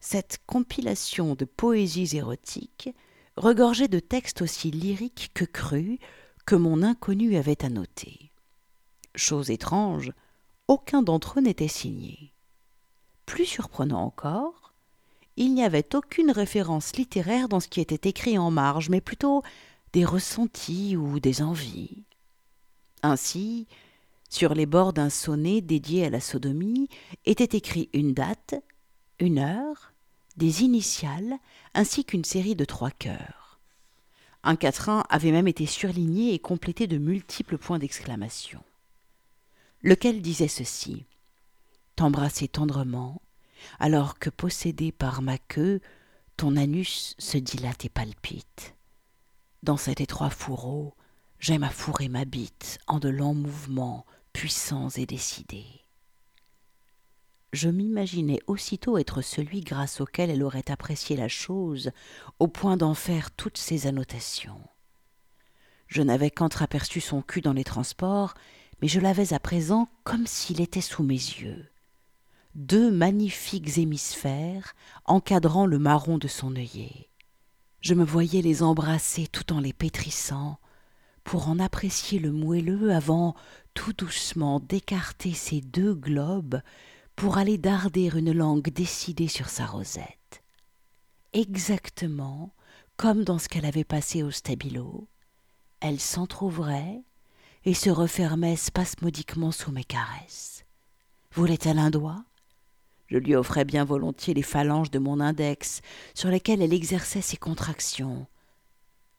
Cette 0.00 0.40
compilation 0.46 1.34
de 1.34 1.44
poésies 1.44 2.16
érotiques 2.16 2.90
regorgeait 3.36 3.88
de 3.88 4.00
textes 4.00 4.42
aussi 4.42 4.70
lyriques 4.70 5.30
que 5.34 5.44
crus 5.44 5.98
que 6.46 6.54
mon 6.54 6.82
inconnu 6.82 7.36
avait 7.36 7.64
annotés. 7.64 8.32
Chose 9.14 9.50
étrange, 9.50 10.12
aucun 10.68 11.02
d'entre 11.02 11.38
eux 11.38 11.42
n'était 11.42 11.68
signé. 11.68 12.32
Plus 13.26 13.46
surprenant 13.46 14.02
encore, 14.02 14.72
il 15.36 15.54
n'y 15.54 15.64
avait 15.64 15.94
aucune 15.94 16.30
référence 16.30 16.96
littéraire 16.96 17.48
dans 17.48 17.60
ce 17.60 17.68
qui 17.68 17.80
était 17.80 18.08
écrit 18.08 18.38
en 18.38 18.50
marge, 18.50 18.88
mais 18.88 19.00
plutôt 19.00 19.42
des 19.92 20.04
ressentis 20.04 20.96
ou 20.96 21.20
des 21.20 21.42
envies. 21.42 22.04
Ainsi, 23.02 23.66
sur 24.30 24.54
les 24.54 24.64
bords 24.64 24.92
d'un 24.92 25.10
sonnet 25.10 25.60
dédié 25.60 26.06
à 26.06 26.10
la 26.10 26.20
sodomie 26.20 26.88
était 27.26 27.56
écrit 27.56 27.90
une 27.92 28.14
date, 28.14 28.54
une 29.18 29.38
heure, 29.38 29.92
des 30.36 30.62
initiales 30.62 31.36
ainsi 31.74 32.04
qu'une 32.04 32.24
série 32.24 32.54
de 32.54 32.64
trois 32.64 32.92
cœurs. 32.92 33.60
Un 34.42 34.56
quatrain 34.56 35.04
avait 35.10 35.32
même 35.32 35.48
été 35.48 35.66
surligné 35.66 36.32
et 36.32 36.38
complété 36.38 36.86
de 36.86 36.96
multiples 36.96 37.58
points 37.58 37.78
d'exclamation. 37.78 38.62
Lequel 39.82 40.22
disait 40.22 40.48
ceci 40.48 41.04
T'embrasser 41.96 42.48
tendrement 42.48 43.20
alors 43.78 44.18
que 44.18 44.30
possédé 44.30 44.92
par 44.92 45.20
ma 45.20 45.36
queue, 45.36 45.80
ton 46.38 46.56
anus 46.56 47.14
se 47.18 47.36
dilate 47.36 47.84
et 47.84 47.90
palpite. 47.90 48.74
Dans 49.62 49.76
cet 49.76 50.00
étroit 50.00 50.30
fourreau, 50.30 50.94
j'aime 51.38 51.64
à 51.64 51.68
fourrer 51.68 52.08
ma 52.08 52.24
bite 52.24 52.78
en 52.86 52.98
de 52.98 53.10
lents 53.10 53.34
mouvements 53.34 54.06
puissants 54.40 54.88
et 54.96 55.04
décidés. 55.04 55.84
Je 57.52 57.68
m'imaginais 57.68 58.40
aussitôt 58.46 58.96
être 58.96 59.20
celui 59.20 59.60
grâce 59.60 60.00
auquel 60.00 60.30
elle 60.30 60.42
aurait 60.42 60.70
apprécié 60.70 61.14
la 61.14 61.28
chose, 61.28 61.90
au 62.38 62.48
point 62.48 62.78
d'en 62.78 62.94
faire 62.94 63.32
toutes 63.32 63.58
ses 63.58 63.86
annotations. 63.86 64.62
Je 65.88 66.00
n'avais 66.00 66.30
qu'entreaperçu 66.30 67.02
son 67.02 67.20
cul 67.20 67.42
dans 67.42 67.52
les 67.52 67.64
transports, 67.64 68.32
mais 68.80 68.88
je 68.88 68.98
l'avais 68.98 69.34
à 69.34 69.40
présent 69.40 69.90
comme 70.04 70.26
s'il 70.26 70.62
était 70.62 70.80
sous 70.80 71.02
mes 71.02 71.12
yeux. 71.12 71.68
Deux 72.54 72.90
magnifiques 72.90 73.76
hémisphères 73.76 74.72
encadrant 75.04 75.66
le 75.66 75.78
marron 75.78 76.16
de 76.16 76.28
son 76.28 76.56
œillet. 76.56 77.10
Je 77.82 77.92
me 77.92 78.04
voyais 78.04 78.40
les 78.40 78.62
embrasser 78.62 79.26
tout 79.26 79.52
en 79.52 79.60
les 79.60 79.74
pétrissant, 79.74 80.58
pour 81.24 81.48
en 81.48 81.58
apprécier 81.58 82.18
le 82.18 82.32
moelleux 82.32 82.92
avant 82.92 83.34
tout 83.74 83.92
doucement 83.92 84.60
d'écarter 84.60 85.32
ces 85.32 85.60
deux 85.60 85.94
globes 85.94 86.60
pour 87.16 87.38
aller 87.38 87.58
darder 87.58 88.10
une 88.14 88.32
langue 88.32 88.70
décidée 88.70 89.28
sur 89.28 89.48
sa 89.48 89.66
rosette. 89.66 90.42
Exactement 91.32 92.54
comme 92.96 93.24
dans 93.24 93.38
ce 93.38 93.48
qu'elle 93.48 93.64
avait 93.64 93.84
passé 93.84 94.22
au 94.22 94.30
stabilo, 94.30 95.08
elle 95.80 96.00
s'entr'ouvrait 96.00 97.02
et 97.64 97.72
se 97.72 97.88
refermait 97.88 98.56
spasmodiquement 98.56 99.52
sous 99.52 99.72
mes 99.72 99.84
caresses. 99.84 100.64
Voulait-elle 101.32 101.78
un 101.78 101.90
doigt? 101.90 102.24
Je 103.06 103.16
lui 103.16 103.34
offrais 103.34 103.64
bien 103.64 103.84
volontiers 103.84 104.34
les 104.34 104.42
phalanges 104.42 104.90
de 104.90 104.98
mon 104.98 105.18
index, 105.18 105.80
sur 106.14 106.28
lesquelles 106.28 106.60
elle 106.60 106.74
exerçait 106.74 107.22
ses 107.22 107.36
contractions. 107.36 108.26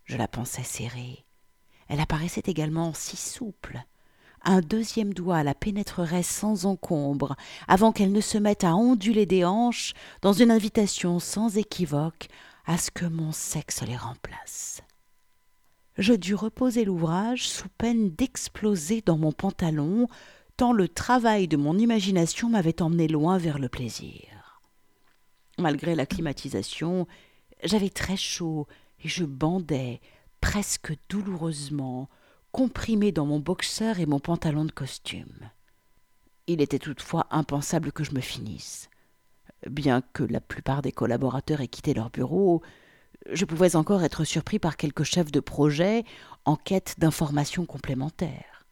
Je 0.05 0.15
la 0.15 0.27
pensais 0.27 0.63
serrée. 0.63 1.25
Elle 1.91 1.99
apparaissait 1.99 2.43
également 2.47 2.95
si 2.95 3.15
souple. 3.15 3.83
Un 4.43 4.61
deuxième 4.61 5.13
doigt 5.13 5.43
la 5.43 5.53
pénétrerait 5.53 6.23
sans 6.23 6.65
encombre, 6.65 7.35
avant 7.67 7.91
qu'elle 7.91 8.11
ne 8.11 8.21
se 8.21 8.39
mette 8.39 8.63
à 8.63 8.75
onduler 8.75 9.27
des 9.27 9.45
hanches 9.45 9.93
dans 10.23 10.33
une 10.33 10.49
invitation 10.49 11.19
sans 11.19 11.57
équivoque 11.57 12.29
à 12.65 12.79
ce 12.79 12.89
que 12.89 13.05
mon 13.05 13.31
sexe 13.31 13.83
les 13.83 13.97
remplace 13.97 14.81
je 15.97 16.13
dus 16.13 16.35
reposer 16.35 16.85
l'ouvrage 16.85 17.47
sous 17.47 17.69
peine 17.77 18.09
d'exploser 18.09 19.01
dans 19.01 19.17
mon 19.17 19.31
pantalon, 19.31 20.07
tant 20.57 20.73
le 20.73 20.87
travail 20.87 21.47
de 21.47 21.57
mon 21.57 21.77
imagination 21.77 22.49
m'avait 22.49 22.81
emmené 22.81 23.07
loin 23.07 23.37
vers 23.37 23.59
le 23.59 23.69
plaisir. 23.69 24.61
Malgré 25.57 25.95
la 25.95 26.05
climatisation, 26.05 27.07
j'avais 27.63 27.89
très 27.89 28.17
chaud 28.17 28.67
et 29.03 29.07
je 29.07 29.25
bandais, 29.25 30.01
presque 30.41 30.93
douloureusement, 31.09 32.09
comprimé 32.51 33.11
dans 33.11 33.25
mon 33.25 33.39
boxeur 33.39 33.99
et 33.99 34.05
mon 34.05 34.19
pantalon 34.19 34.65
de 34.65 34.71
costume. 34.71 35.49
Il 36.47 36.61
était 36.61 36.79
toutefois 36.79 37.27
impensable 37.31 37.91
que 37.91 38.03
je 38.03 38.13
me 38.13 38.19
finisse. 38.19 38.89
Bien 39.69 40.01
que 40.01 40.23
la 40.23 40.41
plupart 40.41 40.81
des 40.81 40.91
collaborateurs 40.91 41.61
aient 41.61 41.67
quitté 41.67 41.93
leur 41.93 42.09
bureau, 42.09 42.61
je 43.31 43.45
pouvais 43.45 43.75
encore 43.75 44.03
être 44.03 44.23
surpris 44.23 44.59
par 44.59 44.75
quelques 44.75 45.03
chefs 45.03 45.31
de 45.31 45.39
projet 45.39 46.03
en 46.45 46.55
quête 46.55 46.95
d'informations 46.97 47.65
complémentaires. 47.65 48.65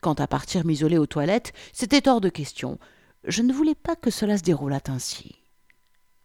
Quant 0.00 0.14
à 0.14 0.26
partir 0.26 0.64
m'isoler 0.64 0.98
aux 0.98 1.06
toilettes, 1.06 1.52
c'était 1.72 2.08
hors 2.08 2.20
de 2.20 2.30
question. 2.30 2.78
Je 3.24 3.42
ne 3.42 3.52
voulais 3.52 3.74
pas 3.74 3.94
que 3.94 4.10
cela 4.10 4.38
se 4.38 4.42
déroulât 4.42 4.88
ainsi. 4.88 5.36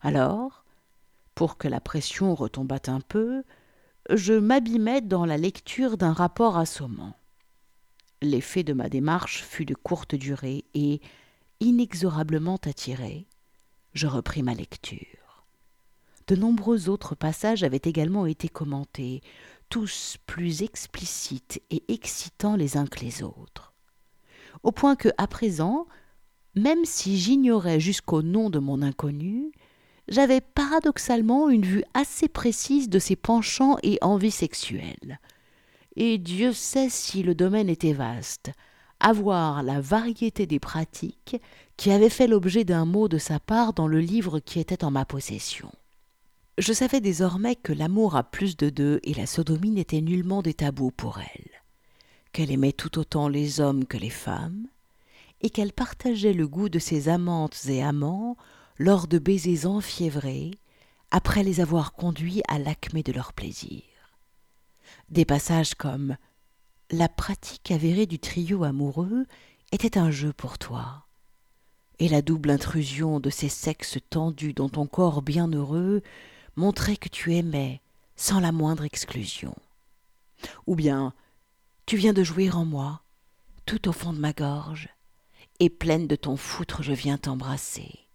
Alors, 0.01 0.63
pour 1.35 1.57
que 1.57 1.67
la 1.67 1.81
pression 1.81 2.33
retombât 2.33 2.87
un 2.87 3.01
peu, 3.01 3.43
je 4.09 4.33
m'abîmais 4.33 5.01
dans 5.01 5.25
la 5.25 5.37
lecture 5.37 5.97
d'un 5.97 6.13
rapport 6.13 6.57
assommant. 6.57 7.15
L'effet 8.21 8.63
de 8.63 8.73
ma 8.73 8.89
démarche 8.89 9.43
fut 9.43 9.65
de 9.65 9.75
courte 9.75 10.15
durée 10.15 10.65
et, 10.73 10.99
inexorablement 11.59 12.59
attiré, 12.65 13.27
je 13.93 14.07
repris 14.07 14.43
ma 14.43 14.53
lecture. 14.53 15.45
De 16.27 16.35
nombreux 16.35 16.89
autres 16.89 17.15
passages 17.15 17.63
avaient 17.63 17.81
également 17.83 18.25
été 18.25 18.49
commentés, 18.49 19.21
tous 19.69 20.17
plus 20.25 20.63
explicites 20.63 21.61
et 21.69 21.83
excitants 21.87 22.55
les 22.55 22.77
uns 22.77 22.87
que 22.87 22.99
les 22.99 23.23
autres. 23.23 23.73
Au 24.63 24.71
point 24.71 24.95
que, 24.95 25.09
à 25.17 25.27
présent, 25.27 25.87
même 26.55 26.83
si 26.83 27.17
j'ignorais 27.17 27.79
jusqu'au 27.79 28.21
nom 28.21 28.49
de 28.49 28.59
mon 28.59 28.81
inconnu, 28.81 29.51
j'avais 30.09 30.41
paradoxalement 30.41 31.49
une 31.49 31.65
vue 31.65 31.83
assez 31.93 32.27
précise 32.27 32.89
de 32.89 32.99
ses 32.99 33.15
penchants 33.15 33.77
et 33.83 33.97
envies 34.01 34.31
sexuelles. 34.31 35.19
Et 35.95 36.17
Dieu 36.17 36.51
sait 36.53 36.89
si 36.89 37.23
le 37.23 37.35
domaine 37.35 37.69
était 37.69 37.93
vaste, 37.93 38.51
à 38.99 39.13
voir 39.13 39.63
la 39.63 39.79
variété 39.79 40.45
des 40.45 40.59
pratiques 40.59 41.37
qui 41.77 41.91
avaient 41.91 42.09
fait 42.09 42.27
l'objet 42.27 42.65
d'un 42.65 42.85
mot 42.85 43.07
de 43.07 43.17
sa 43.17 43.39
part 43.39 43.73
dans 43.73 43.87
le 43.87 43.99
livre 43.99 44.39
qui 44.39 44.59
était 44.59 44.83
en 44.83 44.91
ma 44.91 45.05
possession. 45.05 45.71
Je 46.57 46.73
savais 46.73 46.99
désormais 46.99 47.55
que 47.55 47.71
l'amour 47.71 48.17
à 48.17 48.23
plus 48.23 48.57
de 48.57 48.69
deux 48.69 48.99
et 49.03 49.13
la 49.13 49.25
sodomie 49.25 49.71
n'étaient 49.71 50.01
nullement 50.01 50.41
des 50.41 50.53
tabous 50.53 50.91
pour 50.91 51.19
elle, 51.19 51.51
qu'elle 52.33 52.51
aimait 52.51 52.73
tout 52.73 52.99
autant 52.99 53.29
les 53.29 53.61
hommes 53.61 53.85
que 53.85 53.97
les 53.97 54.09
femmes, 54.09 54.67
et 55.41 55.49
qu'elle 55.49 55.71
partageait 55.71 56.33
le 56.33 56.47
goût 56.49 56.67
de 56.67 56.79
ses 56.79 57.07
amantes 57.07 57.65
et 57.67 57.81
amants 57.81 58.35
lors 58.79 59.07
de 59.07 59.19
baisers 59.19 59.65
enfiévrés, 59.65 60.51
après 61.11 61.43
les 61.43 61.59
avoir 61.59 61.93
conduits 61.93 62.41
à 62.47 62.57
l'acmé 62.57 63.03
de 63.03 63.11
leur 63.11 63.33
plaisir. 63.33 63.83
Des 65.09 65.25
passages 65.25 65.75
comme 65.75 66.15
La 66.89 67.09
pratique 67.09 67.71
avérée 67.71 68.05
du 68.05 68.19
trio 68.19 68.63
amoureux 68.63 69.25
était 69.73 69.97
un 69.97 70.11
jeu 70.11 70.31
pour 70.31 70.57
toi, 70.57 71.05
et 71.99 72.07
la 72.07 72.21
double 72.21 72.51
intrusion 72.51 73.19
de 73.19 73.29
ces 73.29 73.49
sexes 73.49 73.97
tendus 74.09 74.53
dans 74.53 74.69
ton 74.69 74.87
corps 74.87 75.21
bienheureux 75.21 76.01
montrer 76.55 76.95
que 76.95 77.09
tu 77.09 77.35
aimais 77.35 77.81
sans 78.15 78.39
la 78.39 78.53
moindre 78.53 78.85
exclusion. 78.85 79.55
Ou 80.67 80.75
bien 80.75 81.13
tu 81.85 81.97
viens 81.97 82.13
de 82.13 82.23
jouir 82.23 82.57
en 82.57 82.63
moi, 82.63 83.01
tout 83.65 83.89
au 83.89 83.91
fond 83.91 84.13
de 84.13 84.19
ma 84.19 84.31
gorge, 84.31 84.87
et 85.59 85.69
pleine 85.69 86.07
de 86.07 86.15
ton 86.15 86.37
foutre 86.37 86.81
je 86.81 86.93
viens 86.93 87.17
t'embrasser. 87.17 88.08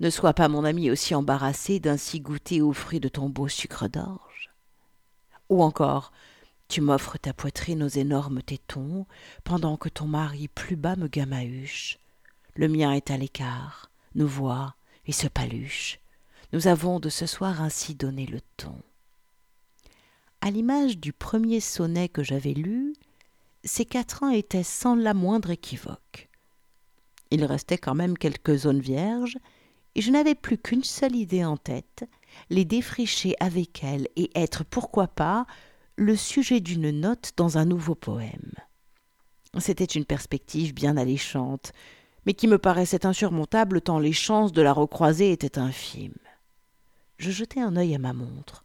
Ne 0.00 0.10
sois 0.10 0.34
pas 0.34 0.48
mon 0.48 0.64
ami 0.64 0.90
aussi 0.90 1.14
embarrassé 1.14 1.80
d'ainsi 1.80 2.20
goûter 2.20 2.60
aux 2.60 2.72
fruits 2.72 3.00
de 3.00 3.08
ton 3.08 3.28
beau 3.28 3.48
sucre 3.48 3.88
d'orge. 3.88 4.50
Ou 5.48 5.62
encore, 5.62 6.12
tu 6.68 6.80
m'offres 6.80 7.18
ta 7.18 7.32
poitrine 7.32 7.82
aux 7.82 7.88
énormes 7.88 8.42
tétons, 8.42 9.06
pendant 9.44 9.76
que 9.76 9.88
ton 9.88 10.06
mari 10.06 10.48
plus 10.48 10.76
bas 10.76 10.96
me 10.96 11.06
gamahuche. 11.06 11.98
Le 12.54 12.68
mien 12.68 12.92
est 12.92 13.10
à 13.10 13.16
l'écart, 13.16 13.90
nous 14.14 14.26
voit 14.26 14.74
et 15.06 15.12
se 15.12 15.26
paluche, 15.26 15.98
nous 16.52 16.66
avons 16.66 17.00
de 17.00 17.08
ce 17.08 17.26
soir 17.26 17.62
ainsi 17.62 17.94
donné 17.94 18.26
le 18.26 18.40
ton. 18.56 18.76
À 20.40 20.50
l'image 20.50 20.98
du 20.98 21.12
premier 21.12 21.60
sonnet 21.60 22.08
que 22.08 22.22
j'avais 22.22 22.52
lu, 22.52 22.94
ces 23.64 23.84
quatre 23.84 24.22
ans 24.22 24.30
étaient 24.30 24.62
sans 24.62 24.94
la 24.94 25.14
moindre 25.14 25.50
équivoque. 25.50 26.28
Il 27.30 27.44
restait 27.44 27.78
quand 27.78 27.94
même 27.94 28.18
quelques 28.18 28.56
zones 28.56 28.80
vierges, 28.80 29.38
et 29.94 30.00
je 30.00 30.10
n'avais 30.10 30.34
plus 30.34 30.58
qu'une 30.58 30.84
seule 30.84 31.16
idée 31.16 31.44
en 31.44 31.56
tête, 31.56 32.04
les 32.50 32.64
défricher 32.64 33.34
avec 33.40 33.84
elle 33.84 34.08
et 34.16 34.30
être, 34.34 34.64
pourquoi 34.64 35.08
pas, 35.08 35.46
le 35.96 36.16
sujet 36.16 36.60
d'une 36.60 36.90
note 36.90 37.32
dans 37.36 37.58
un 37.58 37.64
nouveau 37.64 37.94
poème. 37.94 38.52
C'était 39.58 39.84
une 39.84 40.06
perspective 40.06 40.72
bien 40.72 40.96
alléchante, 40.96 41.72
mais 42.24 42.32
qui 42.32 42.48
me 42.48 42.58
paraissait 42.58 43.04
insurmontable 43.04 43.82
tant 43.82 43.98
les 43.98 44.12
chances 44.12 44.52
de 44.52 44.62
la 44.62 44.72
recroiser 44.72 45.32
étaient 45.32 45.58
infimes. 45.58 46.14
Je 47.18 47.30
jetai 47.30 47.60
un 47.60 47.76
œil 47.76 47.94
à 47.94 47.98
ma 47.98 48.12
montre. 48.12 48.64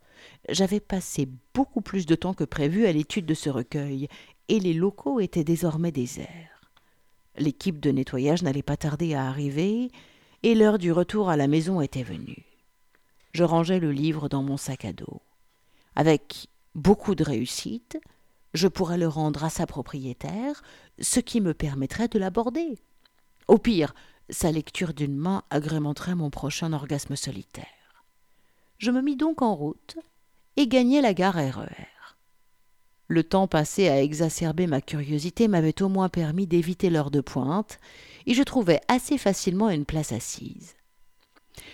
J'avais 0.49 0.79
passé 0.79 1.27
beaucoup 1.53 1.81
plus 1.81 2.05
de 2.05 2.15
temps 2.15 2.33
que 2.33 2.45
prévu 2.45 2.85
à 2.85 2.91
l'étude 2.91 3.25
de 3.25 3.33
ce 3.33 3.49
recueil, 3.49 4.07
et 4.47 4.59
les 4.59 4.73
locaux 4.73 5.19
étaient 5.19 5.43
désormais 5.43 5.91
déserts. 5.91 6.71
L'équipe 7.37 7.79
de 7.79 7.91
nettoyage 7.91 8.43
n'allait 8.43 8.63
pas 8.63 8.77
tarder 8.77 9.13
à 9.13 9.27
arriver, 9.27 9.91
et 10.43 10.55
l'heure 10.55 10.77
du 10.77 10.91
retour 10.91 11.29
à 11.29 11.37
la 11.37 11.47
maison 11.47 11.81
était 11.81 12.03
venue. 12.03 12.45
Je 13.33 13.43
rangeai 13.43 13.79
le 13.79 13.91
livre 13.91 14.29
dans 14.29 14.43
mon 14.43 14.57
sac 14.57 14.85
à 14.85 14.93
dos. 14.93 15.21
Avec 15.95 16.47
beaucoup 16.75 17.15
de 17.15 17.23
réussite, 17.23 17.99
je 18.53 18.67
pourrais 18.67 18.97
le 18.97 19.07
rendre 19.07 19.43
à 19.43 19.49
sa 19.49 19.65
propriétaire, 19.65 20.63
ce 20.99 21.19
qui 21.19 21.41
me 21.41 21.53
permettrait 21.53 22.07
de 22.07 22.19
l'aborder. 22.19 22.79
Au 23.47 23.57
pire, 23.57 23.93
sa 24.29 24.51
lecture 24.51 24.93
d'une 24.93 25.15
main 25.15 25.43
agrémenterait 25.49 26.15
mon 26.15 26.29
prochain 26.29 26.73
orgasme 26.73 27.15
solitaire. 27.15 27.65
Je 28.77 28.91
me 28.91 29.01
mis 29.01 29.15
donc 29.15 29.41
en 29.41 29.55
route 29.55 29.97
et 30.55 30.67
gagnai 30.67 31.01
la 31.01 31.13
gare 31.13 31.35
RER. 31.35 31.65
E 31.69 31.85
Le 33.07 33.23
temps 33.23 33.47
passé 33.47 33.87
à 33.87 34.01
exacerber 34.01 34.67
ma 34.67 34.81
curiosité 34.81 35.47
m'avait 35.47 35.81
au 35.81 35.89
moins 35.89 36.09
permis 36.09 36.45
d'éviter 36.45 36.89
l'heure 36.89 37.11
de 37.11 37.21
pointe, 37.21 37.79
et 38.27 38.33
je 38.33 38.43
trouvai 38.43 38.79
assez 38.87 39.17
facilement 39.17 39.69
une 39.69 39.85
place 39.85 40.11
assise. 40.11 40.75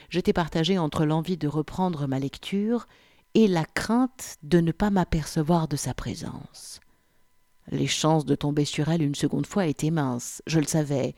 J'étais 0.10 0.34
partagée 0.34 0.78
entre 0.78 1.06
l'envie 1.06 1.36
de 1.36 1.48
reprendre 1.48 2.08
ma 2.08 2.20
lecture 2.20 2.88
et 3.34 3.48
la 3.48 3.66
crainte 3.66 4.38
de 4.44 4.62
ne 4.62 4.72
pas 4.72 4.92
m'apercevoir 4.92 5.68
de 5.68 5.76
sa 5.76 5.94
présence. 5.94 6.80
Les 7.72 7.88
chances 7.88 8.26
de 8.26 8.36
tomber 8.36 8.66
sur 8.66 8.90
elle 8.90 9.02
une 9.02 9.16
seconde 9.16 9.48
fois 9.48 9.66
étaient 9.66 9.90
minces, 9.90 10.42
je 10.46 10.60
le 10.60 10.68
savais, 10.68 11.16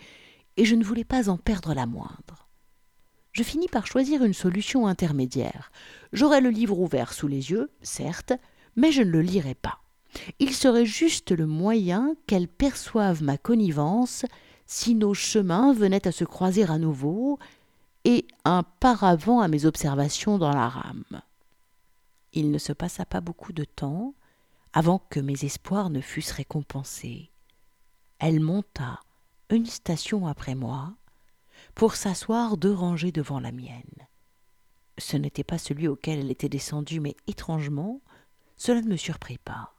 et 0.57 0.65
je 0.65 0.75
ne 0.75 0.83
voulais 0.83 1.03
pas 1.03 1.29
en 1.29 1.37
perdre 1.37 1.73
la 1.73 1.85
moindre. 1.85 2.47
Je 3.33 3.43
finis 3.43 3.67
par 3.67 3.85
choisir 3.85 4.23
une 4.23 4.33
solution 4.33 4.87
intermédiaire. 4.87 5.71
J'aurais 6.13 6.39
le 6.39 6.49
livre 6.49 6.79
ouvert 6.79 7.11
sous 7.11 7.27
les 7.27 7.51
yeux, 7.51 7.69
certes, 7.81 8.31
mais 8.77 8.93
je 8.93 9.01
ne 9.01 9.11
le 9.11 9.21
lirais 9.21 9.55
pas. 9.55 9.79
Il 10.39 10.53
serait 10.53 10.85
juste 10.85 11.31
le 11.31 11.45
moyen 11.45 12.15
qu'elle 12.27 12.47
perçoive 12.47 13.21
ma 13.21 13.37
connivence 13.37 14.23
si 14.65 14.95
nos 14.95 15.13
chemins 15.13 15.73
venaient 15.73 16.07
à 16.07 16.11
se 16.11 16.23
croiser 16.23 16.63
à 16.63 16.77
nouveau, 16.77 17.39
et 18.03 18.27
un 18.45 18.63
paravent 18.63 19.39
à 19.39 19.47
mes 19.47 19.65
observations 19.65 20.37
dans 20.37 20.51
la 20.51 20.69
rame. 20.69 21.21
Il 22.33 22.51
ne 22.51 22.57
se 22.57 22.71
passa 22.71 23.05
pas 23.05 23.19
beaucoup 23.19 23.51
de 23.51 23.63
temps 23.63 24.13
avant 24.73 24.99
que 25.09 25.19
mes 25.19 25.43
espoirs 25.43 25.89
ne 25.89 26.01
fussent 26.01 26.31
récompensés. 26.31 27.31
Elle 28.19 28.39
monta 28.39 28.99
une 29.49 29.65
station 29.65 30.27
après 30.27 30.53
moi 30.53 30.93
pour 31.73 31.95
s'asseoir 31.95 32.57
deux 32.57 32.73
rangées 32.73 33.11
devant 33.11 33.39
la 33.39 33.51
mienne. 33.51 34.07
Ce 34.97 35.17
n'était 35.17 35.43
pas 35.43 35.57
celui 35.57 35.87
auquel 35.87 36.19
elle 36.19 36.31
était 36.31 36.49
descendue, 36.49 36.99
mais 36.99 37.15
étrangement, 37.27 38.01
cela 38.55 38.81
ne 38.81 38.87
me 38.87 38.97
surprit 38.97 39.37
pas. 39.37 39.73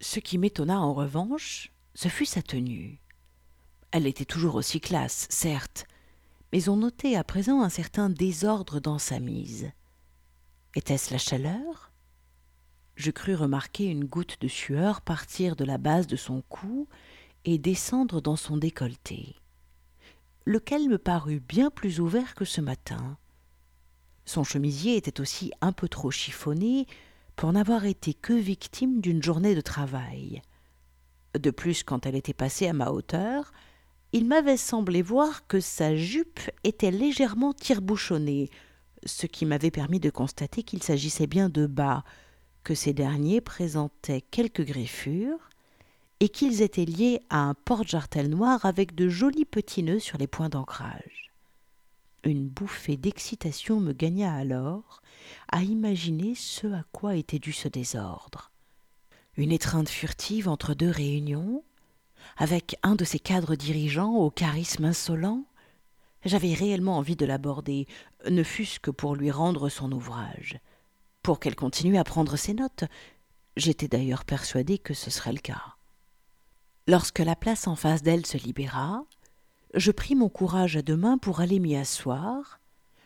Ce 0.00 0.20
qui 0.20 0.38
m'étonna 0.38 0.80
en 0.80 0.94
revanche, 0.94 1.72
ce 1.94 2.08
fut 2.08 2.26
sa 2.26 2.42
tenue. 2.42 2.99
Elle 3.92 4.06
était 4.06 4.24
toujours 4.24 4.54
aussi 4.54 4.80
classe, 4.80 5.26
certes, 5.30 5.86
mais 6.52 6.68
on 6.68 6.76
notait 6.76 7.16
à 7.16 7.24
présent 7.24 7.62
un 7.62 7.68
certain 7.68 8.08
désordre 8.08 8.78
dans 8.78 8.98
sa 8.98 9.18
mise. 9.18 9.70
Était-ce 10.76 11.12
la 11.12 11.18
chaleur? 11.18 11.90
Je 12.94 13.10
crus 13.10 13.36
remarquer 13.36 13.86
une 13.86 14.04
goutte 14.04 14.36
de 14.40 14.48
sueur 14.48 15.00
partir 15.00 15.56
de 15.56 15.64
la 15.64 15.78
base 15.78 16.06
de 16.06 16.16
son 16.16 16.42
cou 16.48 16.86
et 17.44 17.58
descendre 17.58 18.20
dans 18.20 18.36
son 18.36 18.56
décolleté, 18.56 19.34
lequel 20.44 20.88
me 20.88 20.98
parut 20.98 21.40
bien 21.40 21.70
plus 21.70 21.98
ouvert 21.98 22.34
que 22.34 22.44
ce 22.44 22.60
matin. 22.60 23.16
Son 24.24 24.44
chemisier 24.44 24.96
était 24.96 25.20
aussi 25.20 25.50
un 25.60 25.72
peu 25.72 25.88
trop 25.88 26.12
chiffonné 26.12 26.86
pour 27.34 27.52
n'avoir 27.52 27.86
été 27.86 28.14
que 28.14 28.34
victime 28.34 29.00
d'une 29.00 29.22
journée 29.22 29.54
de 29.56 29.60
travail. 29.60 30.42
De 31.34 31.50
plus, 31.50 31.82
quand 31.82 32.06
elle 32.06 32.16
était 32.16 32.34
passée 32.34 32.68
à 32.68 32.72
ma 32.72 32.90
hauteur, 32.90 33.52
il 34.12 34.26
m'avait 34.26 34.56
semblé 34.56 35.02
voir 35.02 35.46
que 35.46 35.60
sa 35.60 35.94
jupe 35.94 36.40
était 36.64 36.90
légèrement 36.90 37.52
tire-bouchonnée, 37.52 38.50
ce 39.06 39.26
qui 39.26 39.46
m'avait 39.46 39.70
permis 39.70 40.00
de 40.00 40.10
constater 40.10 40.62
qu'il 40.62 40.82
s'agissait 40.82 41.26
bien 41.26 41.48
de 41.48 41.66
bas, 41.66 42.04
que 42.64 42.74
ces 42.74 42.92
derniers 42.92 43.40
présentaient 43.40 44.20
quelques 44.20 44.64
griffures, 44.64 45.50
et 46.20 46.28
qu'ils 46.28 46.60
étaient 46.60 46.84
liés 46.84 47.20
à 47.30 47.38
un 47.38 47.54
porte-jartel 47.54 48.28
noir 48.28 48.66
avec 48.66 48.94
de 48.94 49.08
jolis 49.08 49.46
petits 49.46 49.82
nœuds 49.82 50.00
sur 50.00 50.18
les 50.18 50.26
points 50.26 50.50
d'ancrage. 50.50 51.32
Une 52.24 52.46
bouffée 52.46 52.98
d'excitation 52.98 53.80
me 53.80 53.94
gagna 53.94 54.34
alors 54.34 55.00
à 55.50 55.62
imaginer 55.62 56.34
ce 56.34 56.66
à 56.66 56.84
quoi 56.92 57.16
était 57.16 57.38
dû 57.38 57.52
ce 57.52 57.68
désordre. 57.68 58.50
Une 59.38 59.52
étreinte 59.52 59.88
furtive 59.88 60.48
entre 60.48 60.74
deux 60.74 60.90
réunions, 60.90 61.64
avec 62.40 62.78
un 62.82 62.94
de 62.94 63.04
ces 63.04 63.18
cadres 63.18 63.54
dirigeants 63.54 64.14
au 64.14 64.30
charisme 64.30 64.86
insolent, 64.86 65.44
j'avais 66.24 66.54
réellement 66.54 66.96
envie 66.96 67.14
de 67.14 67.26
l'aborder, 67.26 67.86
ne 68.28 68.42
fût-ce 68.42 68.80
que 68.80 68.90
pour 68.90 69.14
lui 69.14 69.30
rendre 69.30 69.68
son 69.68 69.92
ouvrage, 69.92 70.58
pour 71.22 71.38
qu'elle 71.38 71.54
continue 71.54 71.98
à 71.98 72.04
prendre 72.04 72.36
ses 72.36 72.54
notes. 72.54 72.84
J'étais 73.58 73.88
d'ailleurs 73.88 74.24
persuadé 74.24 74.78
que 74.78 74.94
ce 74.94 75.10
serait 75.10 75.34
le 75.34 75.38
cas. 75.38 75.76
Lorsque 76.86 77.18
la 77.18 77.36
place 77.36 77.66
en 77.66 77.76
face 77.76 78.02
d'elle 78.02 78.24
se 78.24 78.38
libéra, 78.38 79.04
je 79.74 79.90
pris 79.90 80.14
mon 80.14 80.30
courage 80.30 80.78
à 80.78 80.82
deux 80.82 80.96
mains 80.96 81.18
pour 81.18 81.40
aller 81.40 81.58
m'y 81.58 81.76
asseoir, 81.76 82.58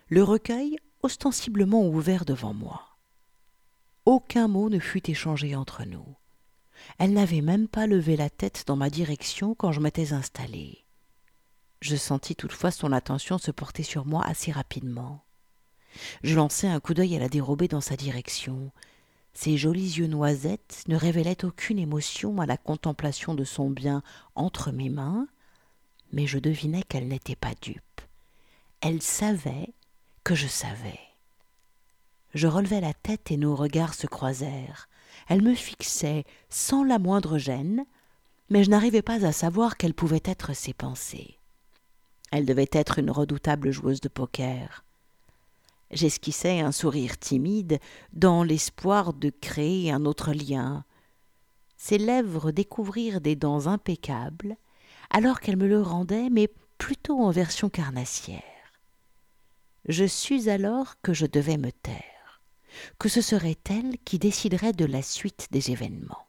le 0.06 0.22
recueil 0.22 0.78
ostensiblement 1.02 1.84
ouvert 1.84 2.24
devant 2.24 2.54
moi. 2.54 2.82
Aucun 4.04 4.46
mot 4.46 4.70
ne 4.70 4.78
fut 4.78 5.10
échangé 5.10 5.56
entre 5.56 5.84
nous. 5.84 6.06
Elle 6.98 7.12
n'avait 7.12 7.40
même 7.40 7.68
pas 7.68 7.86
levé 7.86 8.16
la 8.16 8.30
tête 8.30 8.64
dans 8.66 8.76
ma 8.76 8.90
direction 8.90 9.54
quand 9.54 9.72
je 9.72 9.80
m'étais 9.80 10.12
installé. 10.12 10.84
Je 11.80 11.96
sentis 11.96 12.36
toutefois 12.36 12.70
son 12.70 12.92
attention 12.92 13.38
se 13.38 13.50
porter 13.50 13.82
sur 13.82 14.06
moi 14.06 14.24
assez 14.24 14.52
rapidement. 14.52 15.24
Je 16.22 16.34
lançai 16.34 16.66
un 16.66 16.80
coup 16.80 16.94
d'œil 16.94 17.16
à 17.16 17.18
la 17.18 17.28
dérobée 17.28 17.68
dans 17.68 17.80
sa 17.80 17.96
direction. 17.96 18.72
Ses 19.32 19.56
jolis 19.56 19.98
yeux 19.98 20.06
noisettes 20.06 20.84
ne 20.88 20.96
révélaient 20.96 21.44
aucune 21.44 21.78
émotion 21.78 22.40
à 22.40 22.46
la 22.46 22.56
contemplation 22.56 23.34
de 23.34 23.44
son 23.44 23.68
bien 23.70 24.02
entre 24.34 24.72
mes 24.72 24.88
mains, 24.88 25.28
mais 26.12 26.26
je 26.26 26.38
devinais 26.38 26.82
qu'elle 26.82 27.08
n'était 27.08 27.36
pas 27.36 27.54
dupe. 27.60 28.00
Elle 28.80 29.02
savait 29.02 29.74
que 30.22 30.34
je 30.34 30.46
savais. 30.46 31.00
Je 32.34 32.46
relevai 32.46 32.80
la 32.80 32.94
tête 32.94 33.30
et 33.30 33.36
nos 33.36 33.54
regards 33.54 33.94
se 33.94 34.06
croisèrent. 34.06 34.88
Elle 35.28 35.42
me 35.42 35.54
fixait 35.54 36.24
sans 36.48 36.84
la 36.84 36.98
moindre 36.98 37.38
gêne, 37.38 37.84
mais 38.50 38.64
je 38.64 38.70
n'arrivais 38.70 39.02
pas 39.02 39.24
à 39.24 39.32
savoir 39.32 39.76
quelles 39.76 39.94
pouvaient 39.94 40.22
être 40.24 40.54
ses 40.54 40.74
pensées. 40.74 41.38
Elle 42.30 42.46
devait 42.46 42.70
être 42.72 42.98
une 42.98 43.10
redoutable 43.10 43.70
joueuse 43.70 44.00
de 44.00 44.08
poker. 44.08 44.84
J'esquissais 45.90 46.60
un 46.60 46.72
sourire 46.72 47.18
timide 47.18 47.78
dans 48.12 48.42
l'espoir 48.42 49.12
de 49.12 49.30
créer 49.30 49.92
un 49.92 50.04
autre 50.04 50.32
lien. 50.32 50.84
Ses 51.76 51.98
lèvres 51.98 52.50
découvrirent 52.50 53.20
des 53.20 53.36
dents 53.36 53.66
impeccables, 53.66 54.56
alors 55.10 55.40
qu'elle 55.40 55.56
me 55.56 55.68
le 55.68 55.80
rendait, 55.80 56.30
mais 56.30 56.48
plutôt 56.78 57.20
en 57.20 57.30
version 57.30 57.68
carnassière. 57.68 58.42
Je 59.86 60.06
sus 60.06 60.48
alors 60.48 61.00
que 61.02 61.12
je 61.12 61.26
devais 61.26 61.58
me 61.58 61.70
taire 61.70 62.13
que 62.98 63.08
ce 63.08 63.20
serait 63.20 63.58
elle 63.68 63.98
qui 64.04 64.18
déciderait 64.18 64.72
de 64.72 64.84
la 64.84 65.02
suite 65.02 65.48
des 65.50 65.70
événements. 65.70 66.26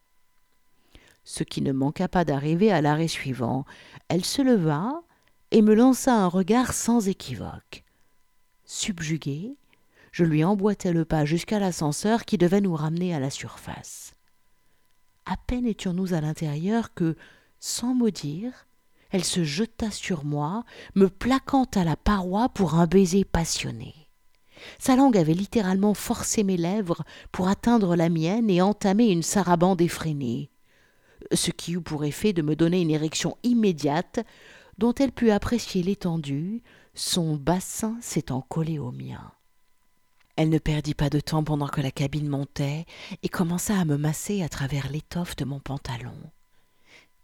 Ce 1.24 1.44
qui 1.44 1.62
ne 1.62 1.72
manqua 1.72 2.08
pas 2.08 2.24
d'arriver 2.24 2.72
à 2.72 2.82
l'arrêt 2.82 3.08
suivant. 3.08 3.66
Elle 4.10 4.24
se 4.24 4.42
leva 4.42 5.02
et 5.52 5.62
me 5.62 5.74
lança 5.74 6.16
un 6.16 6.28
regard 6.28 6.74
sans 6.74 7.08
équivoque. 7.08 7.84
Subjugué, 8.64 9.56
je 10.12 10.24
lui 10.24 10.44
emboîtai 10.44 10.94
le 10.94 11.04
pas 11.04 11.26
jusqu'à 11.26 11.60
l'ascenseur 11.60 12.26
qui 12.26 12.38
devait 12.38 12.62
nous 12.62 12.76
ramener 12.76 13.14
à 13.14 13.20
la 13.20 13.30
surface. 13.30 14.14
À 15.26 15.36
peine 15.38 15.66
étions-nous 15.66 16.14
à 16.14 16.22
l'intérieur 16.22 16.94
que, 16.94 17.16
sans 17.60 17.96
mot 17.96 18.12
dire, 18.12 18.68
elle 19.10 19.24
se 19.24 19.44
jeta 19.44 19.92
sur 19.92 20.24
moi, 20.24 20.64
me 20.94 21.10
plaquant 21.10 21.68
à 21.76 21.84
la 21.84 21.96
paroi 21.96 22.50
pour 22.50 22.76
un 22.76 22.86
baiser 22.86 23.26
passionné. 23.26 24.05
Sa 24.80 24.96
langue 24.96 25.18
avait 25.18 25.34
littéralement 25.34 25.94
forcé 25.94 26.44
mes 26.44 26.58
lèvres 26.58 27.04
pour 27.32 27.48
atteindre 27.48 27.96
la 27.96 28.10
mienne 28.10 28.50
et 28.50 28.62
entamer 28.62 29.08
une 29.10 29.24
sarabande 29.24 29.82
effrénée, 29.82 30.50
ce 31.34 31.52
qui 31.52 31.74
eut 31.74 31.82
pour 31.82 32.06
effet 32.06 32.34
de 32.34 32.42
me 32.42 32.56
donner 32.56 32.82
une 32.82 32.92
érection 32.92 33.38
immédiate 33.44 34.20
dont 34.78 34.94
elle 34.94 35.12
put 35.12 35.32
apprécier 35.32 35.84
l'étendue, 35.84 36.62
son 36.94 37.36
bassin 37.36 37.98
s'étant 38.02 38.42
collé 38.42 38.80
au 38.80 38.92
mien. 38.92 39.32
Elle 40.36 40.50
ne 40.50 40.58
perdit 40.58 40.96
pas 40.96 41.10
de 41.10 41.22
temps 41.22 41.44
pendant 41.44 41.68
que 41.68 41.80
la 41.80 41.92
cabine 41.92 42.28
montait 42.28 42.86
et 43.24 43.30
commença 43.30 43.78
à 43.80 43.86
me 43.86 43.98
masser 43.98 44.44
à 44.44 44.50
travers 44.50 44.90
l'étoffe 44.90 45.38
de 45.38 45.46
mon 45.46 45.60
pantalon. 45.60 46.18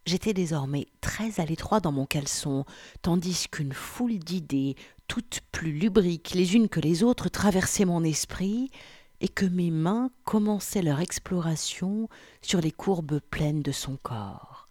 J'étais 0.06 0.34
désormais 0.34 0.88
très 0.99 1.39
à 1.39 1.45
l'étroit 1.45 1.80
dans 1.80 1.91
mon 1.91 2.06
caleçon, 2.06 2.65
tandis 3.01 3.47
qu'une 3.51 3.73
foule 3.73 4.17
d'idées, 4.17 4.75
toutes 5.12 5.41
plus 5.52 5.74
lubriques 5.74 6.32
les 6.36 6.56
unes 6.56 6.69
que 6.69 6.80
les 6.80 7.04
autres, 7.04 7.28
traversaient 7.28 7.84
mon 7.84 8.02
esprit, 8.02 8.71
et 9.19 9.28
que 9.28 9.45
mes 9.45 9.69
mains 9.69 10.10
commençaient 10.24 10.82
leur 10.82 11.02
exploration 11.02 12.08
sur 12.41 12.62
les 12.62 12.71
courbes 12.71 13.19
pleines 13.19 13.62
de 13.62 13.74
son 13.74 13.97
corps. 13.97 14.67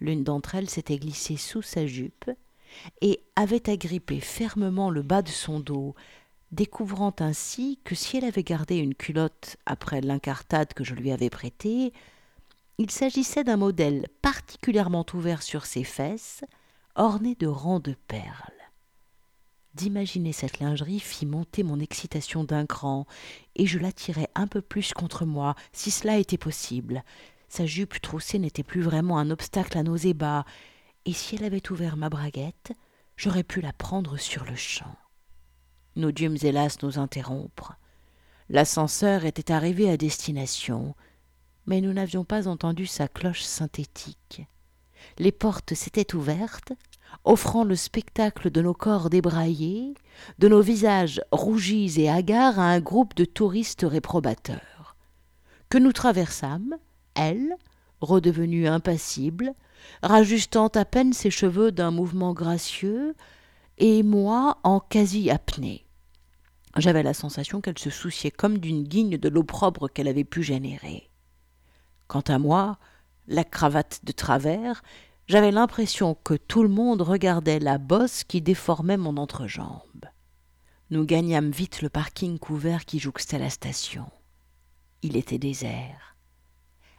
L'une 0.00 0.24
d'entre 0.24 0.56
elles 0.56 0.68
s'était 0.68 0.98
glissée 0.98 1.36
sous 1.36 1.62
sa 1.62 1.86
jupe 1.86 2.28
et 3.00 3.22
avait 3.36 3.70
agrippé 3.70 4.18
fermement 4.18 4.90
le 4.90 5.02
bas 5.02 5.22
de 5.22 5.28
son 5.28 5.60
dos, 5.60 5.94
découvrant 6.50 7.14
ainsi 7.20 7.78
que 7.84 7.94
si 7.94 8.16
elle 8.16 8.24
avait 8.24 8.42
gardé 8.42 8.76
une 8.78 8.96
culotte 8.96 9.56
après 9.66 10.00
l'incartade 10.00 10.74
que 10.74 10.82
je 10.82 10.96
lui 10.96 11.12
avais 11.12 11.30
prêtée, 11.30 11.92
il 12.78 12.90
s'agissait 12.90 13.44
d'un 13.44 13.56
modèle 13.56 14.08
particulièrement 14.20 15.06
ouvert 15.14 15.44
sur 15.44 15.64
ses 15.64 15.84
fesses, 15.84 16.42
orné 16.96 17.36
de 17.36 17.46
rangs 17.46 17.78
de 17.78 17.94
perles. 18.08 18.59
D'imaginer 19.74 20.32
cette 20.32 20.58
lingerie 20.58 20.98
fit 20.98 21.26
monter 21.26 21.62
mon 21.62 21.78
excitation 21.78 22.42
d'un 22.42 22.66
cran, 22.66 23.06
et 23.54 23.66
je 23.66 23.78
l'attirai 23.78 24.28
un 24.34 24.48
peu 24.48 24.60
plus 24.60 24.92
contre 24.92 25.24
moi, 25.24 25.54
si 25.72 25.90
cela 25.90 26.18
était 26.18 26.38
possible. 26.38 27.04
Sa 27.48 27.66
jupe 27.66 28.00
troussée 28.00 28.38
n'était 28.38 28.64
plus 28.64 28.80
vraiment 28.80 29.18
un 29.18 29.30
obstacle 29.30 29.78
à 29.78 29.82
nos 29.82 29.96
ébats, 29.96 30.44
et 31.04 31.12
si 31.12 31.36
elle 31.36 31.44
avait 31.44 31.70
ouvert 31.70 31.96
ma 31.96 32.08
braguette, 32.08 32.72
j'aurais 33.16 33.44
pu 33.44 33.60
la 33.60 33.72
prendre 33.72 34.16
sur 34.16 34.44
le 34.44 34.56
champ. 34.56 34.96
Nous 35.96 36.12
dûmes 36.12 36.38
hélas 36.42 36.82
nous 36.82 36.98
interrompre. 36.98 37.74
L'ascenseur 38.48 39.24
était 39.24 39.52
arrivé 39.52 39.88
à 39.88 39.96
destination, 39.96 40.96
mais 41.66 41.80
nous 41.80 41.92
n'avions 41.92 42.24
pas 42.24 42.48
entendu 42.48 42.86
sa 42.86 43.06
cloche 43.06 43.42
synthétique. 43.42 44.42
Les 45.18 45.32
portes 45.32 45.74
s'étaient 45.74 46.14
ouvertes, 46.14 46.72
offrant 47.24 47.64
le 47.64 47.76
spectacle 47.76 48.50
de 48.50 48.62
nos 48.62 48.74
corps 48.74 49.10
débraillés, 49.10 49.94
de 50.38 50.48
nos 50.48 50.60
visages 50.60 51.20
rougis 51.32 52.00
et 52.00 52.08
hagards 52.08 52.58
à 52.58 52.70
un 52.70 52.80
groupe 52.80 53.14
de 53.14 53.24
touristes 53.24 53.86
réprobateurs, 53.88 54.96
que 55.68 55.78
nous 55.78 55.92
traversâmes, 55.92 56.76
elle, 57.14 57.54
redevenue 58.00 58.66
impassible, 58.66 59.54
rajustant 60.02 60.68
à 60.68 60.84
peine 60.84 61.12
ses 61.12 61.30
cheveux 61.30 61.72
d'un 61.72 61.90
mouvement 61.90 62.32
gracieux, 62.32 63.14
et 63.78 64.02
moi 64.02 64.58
en 64.62 64.80
quasi-apnée. 64.80 65.86
J'avais 66.76 67.02
la 67.02 67.14
sensation 67.14 67.60
qu'elle 67.60 67.78
se 67.78 67.90
souciait 67.90 68.30
comme 68.30 68.58
d'une 68.58 68.84
guigne 68.84 69.16
de 69.16 69.28
l'opprobre 69.28 69.90
qu'elle 69.90 70.08
avait 70.08 70.24
pu 70.24 70.42
générer. 70.42 71.10
Quant 72.06 72.20
à 72.20 72.38
moi, 72.38 72.78
la 73.26 73.44
cravate 73.44 74.00
de 74.04 74.12
travers, 74.12 74.82
j'avais 75.30 75.52
l'impression 75.52 76.16
que 76.24 76.34
tout 76.34 76.64
le 76.64 76.68
monde 76.68 77.02
regardait 77.02 77.60
la 77.60 77.78
bosse 77.78 78.24
qui 78.24 78.42
déformait 78.42 78.96
mon 78.96 79.16
entrejambe. 79.16 80.06
Nous 80.90 81.04
gagnâmes 81.04 81.52
vite 81.52 81.82
le 81.82 81.88
parking 81.88 82.40
couvert 82.40 82.84
qui 82.84 82.98
jouxtait 82.98 83.38
la 83.38 83.48
station. 83.48 84.10
Il 85.02 85.16
était 85.16 85.38
désert. 85.38 86.16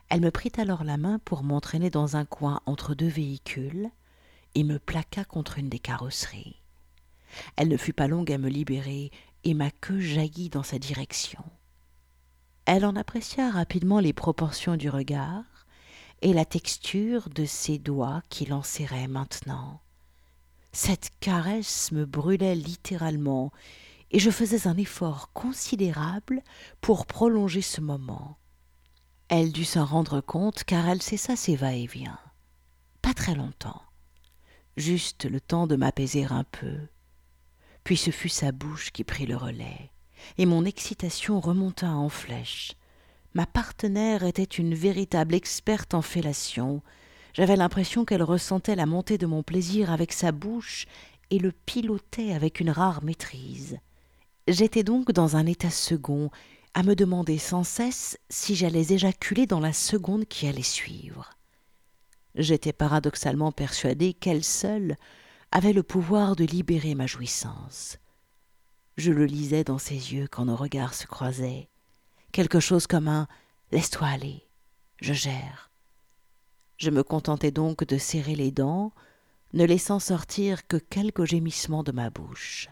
Elle 0.08 0.22
me 0.22 0.32
prit 0.32 0.54
alors 0.58 0.86
la 0.86 0.96
main 0.96 1.20
pour 1.20 1.44
m'entraîner 1.44 1.89
dans 1.89 2.15
un 2.15 2.24
coin 2.24 2.62
entre 2.65 2.96
deux 2.96 3.10
véhicules 3.10 3.89
et 4.56 4.63
me 4.63 4.80
plaqua 4.80 5.26
contre 5.26 5.60
une 5.60 5.67
des 5.67 5.80
carrosseries. 5.80 6.62
Elle 7.58 7.67
ne 7.67 7.76
fut 7.76 7.91
pas 7.91 8.08
longue 8.08 8.32
à 8.32 8.38
me 8.38 8.48
libérer 8.48 9.12
et 9.44 9.54
ma 9.54 9.72
queue 9.72 10.00
jaillit 10.00 10.48
dans 10.48 10.63
sa 10.63 10.80
direction. 10.80 11.44
Elle 12.63 12.86
en 12.86 12.96
apprécia 12.96 13.52
rapidement 13.52 14.00
les 14.00 14.13
proportions 14.13 14.78
du 14.78 14.89
regard 14.89 15.44
et 16.21 16.34
la 16.34 16.45
texture 16.45 17.29
de 17.29 17.45
ses 17.45 17.77
doigts 17.77 18.21
qui 18.29 18.45
l'enserraient 18.45 19.07
maintenant. 19.07 19.81
Cette 20.71 21.12
caresse 21.19 21.91
me 21.91 22.05
brûlait 22.05 22.55
littéralement, 22.55 23.51
et 24.12 24.19
je 24.19 24.29
faisais 24.29 24.67
un 24.67 24.77
effort 24.77 25.31
considérable 25.34 26.41
pour 26.79 27.05
prolonger 27.05 27.62
ce 27.62 27.81
moment. 27.81 28.38
Elle 29.29 29.51
dut 29.51 29.65
s'en 29.65 29.86
rendre 29.86 30.21
compte 30.21 30.63
car 30.63 30.88
elle 30.88 31.01
cessa 31.01 31.36
ses 31.36 31.55
va-et-vient. 31.55 32.19
Pas 33.01 33.13
très 33.13 33.36
longtemps, 33.36 33.81
juste 34.77 35.25
le 35.25 35.41
temps 35.41 35.67
de 35.67 35.75
m'apaiser 35.75 36.25
un 36.25 36.43
peu. 36.43 36.77
Puis 37.84 37.97
ce 37.97 38.12
fut 38.12 38.29
sa 38.29 38.51
bouche 38.51 38.91
qui 38.91 39.03
prit 39.03 39.25
le 39.25 39.38
relais, 39.38 39.91
et 40.38 40.45
mon 40.45 40.65
excitation 40.65 41.39
remonta 41.39 41.89
en 41.89 42.10
flèche. 42.10 42.73
Ma 43.34 43.46
partenaire 43.46 44.24
était 44.24 44.44
une 44.44 44.76
véritable 44.76 45.36
experte 45.36 45.94
en 45.94 46.02
fellation. 46.02 46.82
J'avais 47.34 47.56
l'impression 47.56 48.04
qu'elle 48.04 48.24
ressentait 48.24 48.76
la 48.76 48.86
montée 48.86 49.17
de 49.17 49.26
mon 49.26 49.41
plaisir 49.41 49.89
avec 49.89 50.12
sa 50.12 50.34
bouche 50.34 50.86
et 51.30 51.39
le 51.39 51.54
pilotait 51.54 52.34
avec 52.34 52.60
une 52.60 52.70
rare 52.70 53.04
maîtrise. 53.04 53.78
J'étais 54.48 54.84
donc 54.84 55.13
dans 55.13 55.38
un 55.38 55.46
état 55.46 55.70
second, 55.70 56.30
à 56.74 56.84
me 56.84 56.94
demander 56.94 57.38
sans 57.38 57.63
cesse 57.63 58.17
si 58.30 58.56
j'allais 58.56 58.91
éjaculer 58.91 59.46
dans 59.46 59.60
la 59.60 59.74
seconde 59.74 60.26
qui 60.26 60.48
allait 60.48 60.62
suivre. 60.62 61.30
J'étais 62.36 62.74
paradoxalement 62.74 63.52
persuadé 63.52 64.13
qu'elle 64.13 64.44
seule 64.44 64.98
avait 65.52 65.74
le 65.74 65.84
pouvoir 65.84 66.36
de 66.36 66.46
libérer 66.46 66.96
ma 66.96 67.08
jouissance. 67.08 67.98
Je 68.98 69.12
le 69.12 69.26
lisais 69.26 69.63
dans 69.63 69.78
ses 69.78 70.13
yeux 70.13 70.28
quand 70.30 70.46
nos 70.46 70.56
regards 70.56 70.94
se 70.94 71.08
croisaient, 71.08 71.70
quelque 72.32 72.60
chose 72.60 72.88
comme 72.88 73.08
un 73.08 73.28
Laisse-toi 73.72 74.08
aller, 74.08 74.48
je 75.00 75.13
gère. 75.13 75.72
Je 76.78 76.89
me 76.89 77.04
contentais 77.04 77.52
donc 77.52 77.86
de 77.86 77.98
serrer 77.98 78.36
les 78.36 78.52
dents, 78.52 78.91
ne 79.54 79.63
laissant 79.63 80.00
sortir 80.00 80.67
que 80.67 80.78
quelques 80.78 81.26
gémissements 81.26 81.84
de 81.84 81.91
ma 81.91 82.10
bouche. 82.10 82.70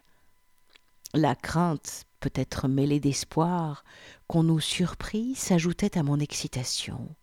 La 1.13 1.35
crainte, 1.35 2.05
peut-être 2.19 2.67
mêlée 2.67 2.99
d'espoir, 2.99 3.83
qu'on 4.27 4.43
nous 4.43 4.59
surprit 4.59 5.35
s'ajoutait 5.35 5.97
à 5.97 6.03
mon 6.03 6.19
excitation. 6.19 7.15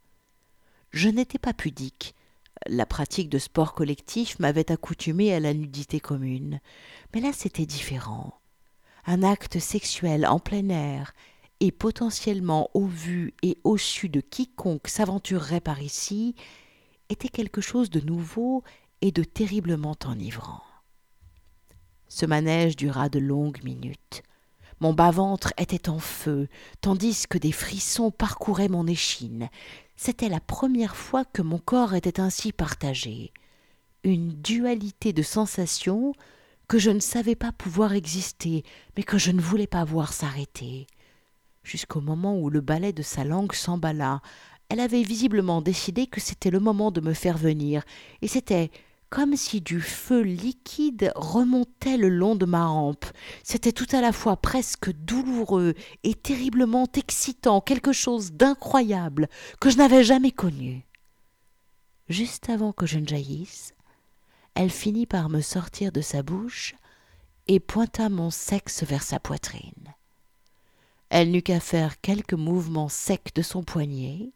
Je 0.90 1.08
n'étais 1.08 1.38
pas 1.38 1.52
pudique, 1.52 2.14
la 2.66 2.86
pratique 2.86 3.28
de 3.28 3.38
sport 3.38 3.74
collectif 3.74 4.38
m'avait 4.38 4.72
accoutumé 4.72 5.34
à 5.34 5.40
la 5.40 5.52
nudité 5.52 6.00
commune, 6.00 6.60
mais 7.14 7.20
là 7.20 7.32
c'était 7.32 7.66
différent. 7.66 8.40
Un 9.04 9.22
acte 9.22 9.58
sexuel 9.58 10.26
en 10.26 10.40
plein 10.40 10.68
air 10.70 11.12
et 11.60 11.72
potentiellement 11.72 12.70
au 12.74 12.86
vu 12.86 13.34
et 13.42 13.58
au 13.64 13.76
su 13.78 14.08
de 14.08 14.20
quiconque 14.20 14.88
s'aventurerait 14.88 15.60
par 15.60 15.80
ici 15.80 16.34
était 17.08 17.28
quelque 17.28 17.60
chose 17.60 17.90
de 17.90 18.00
nouveau 18.00 18.62
et 19.00 19.12
de 19.12 19.24
terriblement 19.24 19.96
enivrant. 20.04 20.62
Ce 22.08 22.26
manège 22.26 22.76
dura 22.76 23.08
de 23.08 23.18
longues 23.18 23.62
minutes. 23.64 24.22
Mon 24.80 24.92
bas-ventre 24.92 25.54
était 25.58 25.88
en 25.88 25.98
feu, 25.98 26.48
tandis 26.80 27.24
que 27.28 27.38
des 27.38 27.52
frissons 27.52 28.10
parcouraient 28.10 28.68
mon 28.68 28.86
échine. 28.86 29.48
C'était 29.96 30.28
la 30.28 30.40
première 30.40 30.96
fois 30.96 31.24
que 31.24 31.40
mon 31.40 31.58
corps 31.58 31.94
était 31.94 32.20
ainsi 32.20 32.52
partagé. 32.52 33.32
Une 34.04 34.28
dualité 34.34 35.12
de 35.12 35.22
sensations 35.22 36.12
que 36.68 36.78
je 36.78 36.90
ne 36.90 37.00
savais 37.00 37.34
pas 37.36 37.52
pouvoir 37.52 37.94
exister, 37.94 38.64
mais 38.96 39.02
que 39.02 39.18
je 39.18 39.30
ne 39.30 39.40
voulais 39.40 39.66
pas 39.66 39.84
voir 39.84 40.12
s'arrêter. 40.12 40.86
Jusqu'au 41.66 42.00
moment 42.00 42.38
où 42.38 42.48
le 42.48 42.60
balai 42.60 42.92
de 42.92 43.02
sa 43.02 43.24
langue 43.24 43.52
s'emballa, 43.52 44.22
elle 44.68 44.78
avait 44.78 45.02
visiblement 45.02 45.60
décidé 45.60 46.06
que 46.06 46.20
c'était 46.20 46.52
le 46.52 46.60
moment 46.60 46.92
de 46.92 47.00
me 47.00 47.12
faire 47.12 47.36
venir, 47.36 47.82
et 48.22 48.28
c'était 48.28 48.70
comme 49.10 49.34
si 49.34 49.60
du 49.60 49.80
feu 49.80 50.20
liquide 50.22 51.10
remontait 51.16 51.96
le 51.96 52.08
long 52.08 52.36
de 52.36 52.46
ma 52.46 52.68
hampe. 52.68 53.06
C'était 53.42 53.72
tout 53.72 53.88
à 53.90 54.00
la 54.00 54.12
fois 54.12 54.36
presque 54.36 54.92
douloureux 54.92 55.74
et 56.04 56.14
terriblement 56.14 56.86
excitant, 56.94 57.60
quelque 57.60 57.92
chose 57.92 58.30
d'incroyable 58.30 59.28
que 59.60 59.68
je 59.68 59.78
n'avais 59.78 60.04
jamais 60.04 60.30
connu. 60.30 60.86
Juste 62.08 62.48
avant 62.48 62.72
que 62.72 62.86
je 62.86 63.00
ne 63.00 63.08
jaillisse, 63.08 63.74
elle 64.54 64.70
finit 64.70 65.06
par 65.06 65.28
me 65.30 65.40
sortir 65.40 65.90
de 65.90 66.00
sa 66.00 66.22
bouche 66.22 66.76
et 67.48 67.58
pointa 67.58 68.08
mon 68.08 68.30
sexe 68.30 68.84
vers 68.84 69.02
sa 69.02 69.18
poitrine. 69.18 69.95
Elle 71.08 71.30
n'eut 71.30 71.42
qu'à 71.42 71.60
faire 71.60 72.00
quelques 72.00 72.34
mouvements 72.34 72.88
secs 72.88 73.34
de 73.34 73.42
son 73.42 73.62
poignet, 73.62 74.32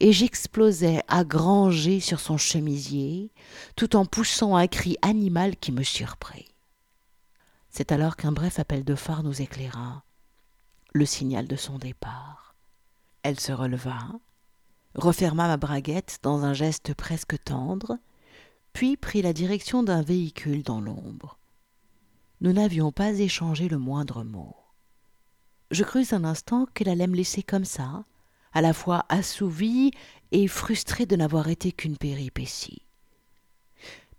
et 0.00 0.12
j'explosais 0.12 1.02
à 1.08 1.24
granger 1.24 2.00
sur 2.00 2.20
son 2.20 2.38
chemisier, 2.38 3.30
tout 3.76 3.96
en 3.96 4.06
poussant 4.06 4.56
un 4.56 4.66
cri 4.66 4.96
animal 5.02 5.56
qui 5.56 5.72
me 5.72 5.82
surprit. 5.82 6.54
C'est 7.68 7.92
alors 7.92 8.16
qu'un 8.16 8.32
bref 8.32 8.58
appel 8.58 8.84
de 8.84 8.94
phare 8.94 9.22
nous 9.22 9.42
éclaira, 9.42 10.04
le 10.92 11.04
signal 11.04 11.46
de 11.46 11.56
son 11.56 11.78
départ. 11.78 12.56
Elle 13.22 13.38
se 13.38 13.52
releva, 13.52 14.08
referma 14.94 15.46
ma 15.46 15.56
braguette 15.58 16.18
dans 16.22 16.44
un 16.44 16.54
geste 16.54 16.94
presque 16.94 17.42
tendre, 17.44 17.98
puis 18.72 18.96
prit 18.96 19.20
la 19.20 19.34
direction 19.34 19.82
d'un 19.82 20.02
véhicule 20.02 20.62
dans 20.62 20.80
l'ombre. 20.80 21.38
Nous 22.40 22.52
n'avions 22.52 22.90
pas 22.90 23.12
échangé 23.12 23.68
le 23.68 23.78
moindre 23.78 24.24
mot. 24.24 24.56
Je 25.70 25.84
crus 25.84 26.12
un 26.12 26.24
instant 26.24 26.66
qu'elle 26.74 26.88
allait 26.88 27.06
me 27.06 27.16
laisser 27.16 27.42
comme 27.42 27.64
ça, 27.64 28.04
à 28.52 28.60
la 28.60 28.72
fois 28.72 29.04
assouvi 29.08 29.92
et 30.32 30.48
frustré 30.48 31.06
de 31.06 31.14
n'avoir 31.16 31.48
été 31.48 31.70
qu'une 31.70 31.96
péripétie. 31.96 32.82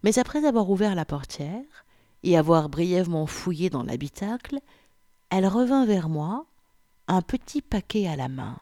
Mais 0.04 0.18
après 0.18 0.46
avoir 0.46 0.70
ouvert 0.70 0.96
la 0.96 1.06
portière 1.06 1.86
et 2.24 2.38
avoir 2.38 2.70
brièvement 2.70 3.28
fouillé 3.28 3.70
dans 3.70 3.84
l'habitacle, 3.84 4.60
elle 5.30 5.46
revint 5.46 5.86
vers 5.86 6.10
moi, 6.10 6.46
un 7.08 7.22
petit 7.22 7.62
paquet 7.62 8.08
à 8.08 8.16
la 8.16 8.30
main. 8.30 8.58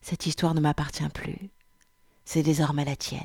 Cette 0.00 0.26
histoire 0.26 0.54
ne 0.54 0.60
m'appartient 0.60 1.08
plus. 1.08 1.50
C'est 2.24 2.42
désormais 2.42 2.84
la 2.84 2.96
tienne. 2.96 3.22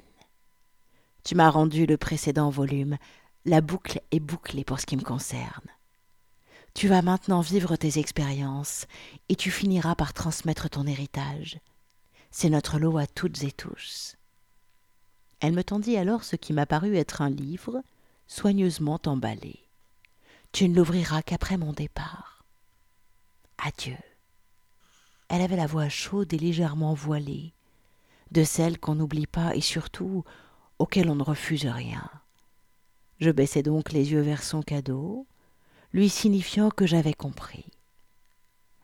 Tu 1.23 1.35
m'as 1.35 1.49
rendu 1.49 1.85
le 1.85 1.97
précédent 1.97 2.49
volume. 2.49 2.97
La 3.45 3.61
boucle 3.61 4.01
est 4.11 4.19
bouclée 4.19 4.63
pour 4.63 4.79
ce 4.79 4.85
qui 4.85 4.97
me 4.97 5.03
concerne. 5.03 5.67
Tu 6.73 6.87
vas 6.87 7.01
maintenant 7.01 7.41
vivre 7.41 7.75
tes 7.75 7.99
expériences 7.99 8.87
et 9.29 9.35
tu 9.35 9.51
finiras 9.51 9.95
par 9.95 10.13
transmettre 10.13 10.69
ton 10.69 10.87
héritage. 10.87 11.59
C'est 12.31 12.49
notre 12.49 12.79
lot 12.79 12.97
à 12.97 13.07
toutes 13.07 13.43
et 13.43 13.51
tous. 13.51 14.15
Elle 15.41 15.53
me 15.53 15.63
tendit 15.63 15.97
alors 15.97 16.23
ce 16.23 16.35
qui 16.35 16.53
m'apparut 16.53 16.95
être 16.95 17.21
un 17.21 17.29
livre, 17.29 17.81
soigneusement 18.27 18.99
emballé. 19.05 19.59
Tu 20.51 20.69
ne 20.69 20.75
l'ouvriras 20.75 21.21
qu'après 21.21 21.57
mon 21.57 21.73
départ. 21.73 22.45
Adieu. 23.57 23.97
Elle 25.29 25.41
avait 25.41 25.55
la 25.55 25.67
voix 25.67 25.89
chaude 25.89 26.33
et 26.33 26.37
légèrement 26.37 26.93
voilée, 26.93 27.53
de 28.31 28.43
celle 28.43 28.79
qu'on 28.79 28.95
n'oublie 28.95 29.27
pas 29.27 29.55
et 29.55 29.61
surtout 29.61 30.23
auquel 30.79 31.09
on 31.09 31.15
ne 31.15 31.23
refuse 31.23 31.65
rien. 31.65 32.09
Je 33.19 33.29
baissai 33.29 33.63
donc 33.63 33.91
les 33.91 34.11
yeux 34.11 34.21
vers 34.21 34.43
son 34.43 34.61
cadeau, 34.61 35.25
lui 35.93 36.09
signifiant 36.09 36.69
que 36.69 36.85
j'avais 36.85 37.13
compris. 37.13 37.65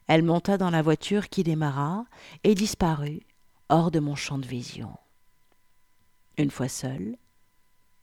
Elle 0.07 0.23
monta 0.23 0.57
dans 0.57 0.69
la 0.69 0.81
voiture 0.81 1.29
qui 1.29 1.43
démarra 1.43 2.05
et 2.43 2.55
disparut 2.55 3.21
hors 3.69 3.91
de 3.91 3.99
mon 3.99 4.15
champ 4.15 4.37
de 4.37 4.47
vision. 4.47 4.95
Une 6.37 6.51
fois 6.51 6.69
seule, 6.69 7.17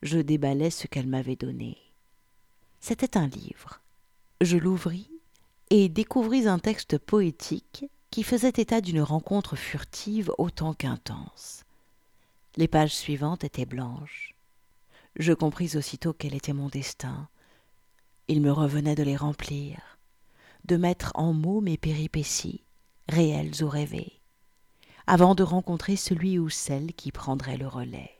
je 0.03 0.19
déballai 0.19 0.71
ce 0.71 0.87
qu'elle 0.87 1.07
m'avait 1.07 1.37
donné. 1.37 1.79
C'était 2.81 3.17
un 3.17 3.27
livre. 3.27 3.81
Je 4.41 4.59
l'ouvris 4.59 5.11
et 5.71 5.89
découvris 5.89 6.47
un 6.47 6.59
texte 6.59 6.99
poétique 6.99 7.87
qui 8.11 8.23
faisait 8.23 8.53
état 8.57 8.81
d'une 8.81 9.01
rencontre 9.01 9.57
furtive 9.57 10.31
autant 10.37 10.75
qu'intense. 10.75 11.65
Les 12.57 12.69
pages 12.69 12.95
suivantes 12.95 13.45
étaient 13.45 13.65
blanches. 13.65 14.35
Je 15.17 15.33
compris 15.33 15.77
aussitôt 15.77 16.13
quel 16.13 16.35
était 16.35 16.53
mon 16.53 16.69
destin. 16.69 17.29
Il 18.27 18.41
me 18.41 18.51
revenait 18.51 18.95
de 18.95 19.03
les 19.03 19.17
remplir, 19.17 19.99
de 20.65 20.77
mettre 20.77 21.13
en 21.15 21.33
mots 21.35 21.61
mes 21.61 21.77
péripéties, 21.77 22.65
réelles 23.09 23.63
ou 23.63 23.69
rêvées, 23.69 24.21
avant 25.07 25.35
de 25.35 25.43
rencontrer 25.43 25.97
celui 25.97 26.39
ou 26.39 26.49
celle 26.49 26.95
qui 26.95 27.13
prendrait 27.13 27.59
le 27.59 27.69
relais. 27.69 28.13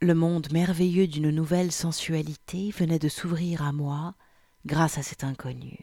Le 0.00 0.14
monde 0.14 0.50
merveilleux 0.52 1.06
d'une 1.06 1.30
nouvelle 1.30 1.70
sensualité 1.70 2.70
venait 2.70 2.98
de 2.98 3.08
s'ouvrir 3.08 3.62
à 3.62 3.72
moi 3.72 4.14
grâce 4.64 4.96
à 4.96 5.02
cet 5.02 5.22
inconnu. 5.22 5.78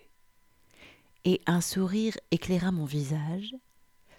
Et 1.23 1.41
un 1.45 1.62
sourire 1.62 2.17
éclaira 2.31 2.71
mon 2.71 2.86
visage, 2.86 3.55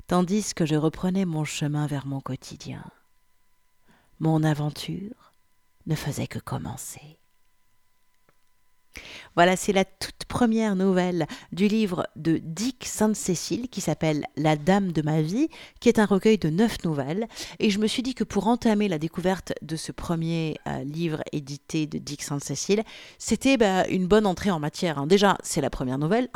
tandis 0.07 0.55
que 0.55 0.67
je 0.67 0.77
reprenais 0.77 1.25
mon 1.25 1.45
chemin 1.45 1.89
vers 1.89 2.07
mon 2.07 2.21
quotidien. 2.21 2.85
Mon 4.21 4.45
aventure 4.45 5.35
ne 5.87 5.97
faisait 5.97 6.29
que 6.29 6.39
commencer. 6.39 7.19
Voilà, 9.35 9.57
c'est 9.57 9.73
la 9.73 9.85
toute 9.85 10.25
première 10.29 10.77
nouvelle 10.77 11.27
du 11.53 11.69
livre 11.69 12.07
de 12.17 12.39
Dick 12.43 12.85
Sainte-Cécile 12.85 13.69
qui 13.69 13.81
s'appelle 13.81 14.27
La 14.37 14.57
Dame 14.57 14.93
de 14.93 15.03
ma 15.03 15.23
vie, 15.23 15.49
qui 15.81 15.89
est 15.89 15.99
un 15.99 16.07
recueil 16.07 16.39
de 16.39 16.51
neuf 16.51 16.85
nouvelles. 16.85 17.27
Et 17.59 17.71
je 17.71 17.79
me 17.79 17.87
suis 17.87 18.03
dit 18.03 18.15
que 18.15 18.25
pour 18.25 18.47
entamer 18.47 18.89
la 18.89 18.99
découverte 18.99 19.53
de 19.63 19.77
ce 19.77 19.93
premier 19.93 20.59
euh, 20.67 20.85
livre 20.85 21.23
édité 21.33 21.87
de 21.87 21.99
Dick 21.99 22.23
Sainte-Cécile, 22.23 22.83
c'était 23.19 23.57
bah, 23.57 23.87
une 23.89 24.07
bonne 24.07 24.27
entrée 24.27 24.51
en 24.51 24.61
matière. 24.61 24.99
Hein. 24.99 25.07
Déjà, 25.07 25.39
c'est 25.43 25.61
la 25.61 25.71
première 25.71 25.99
nouvelle, 25.99 26.29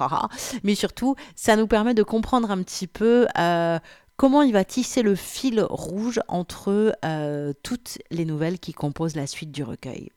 mais 0.62 0.74
surtout, 0.74 1.14
ça 1.36 1.56
nous 1.56 1.66
permet 1.66 1.94
de 1.94 2.02
comprendre 2.02 2.50
un 2.50 2.62
petit 2.62 2.86
peu. 2.86 3.26
Euh, 3.38 3.78
comment 4.16 4.42
il 4.42 4.52
va 4.52 4.64
tisser 4.64 5.02
le 5.02 5.14
fil 5.14 5.60
rouge 5.62 6.20
entre 6.28 6.94
euh, 7.04 7.52
toutes 7.62 7.98
les 8.10 8.24
nouvelles 8.24 8.58
qui 8.58 8.72
composent 8.72 9.16
la 9.16 9.26
suite 9.26 9.52
du 9.52 9.62
recueil. 9.62 10.10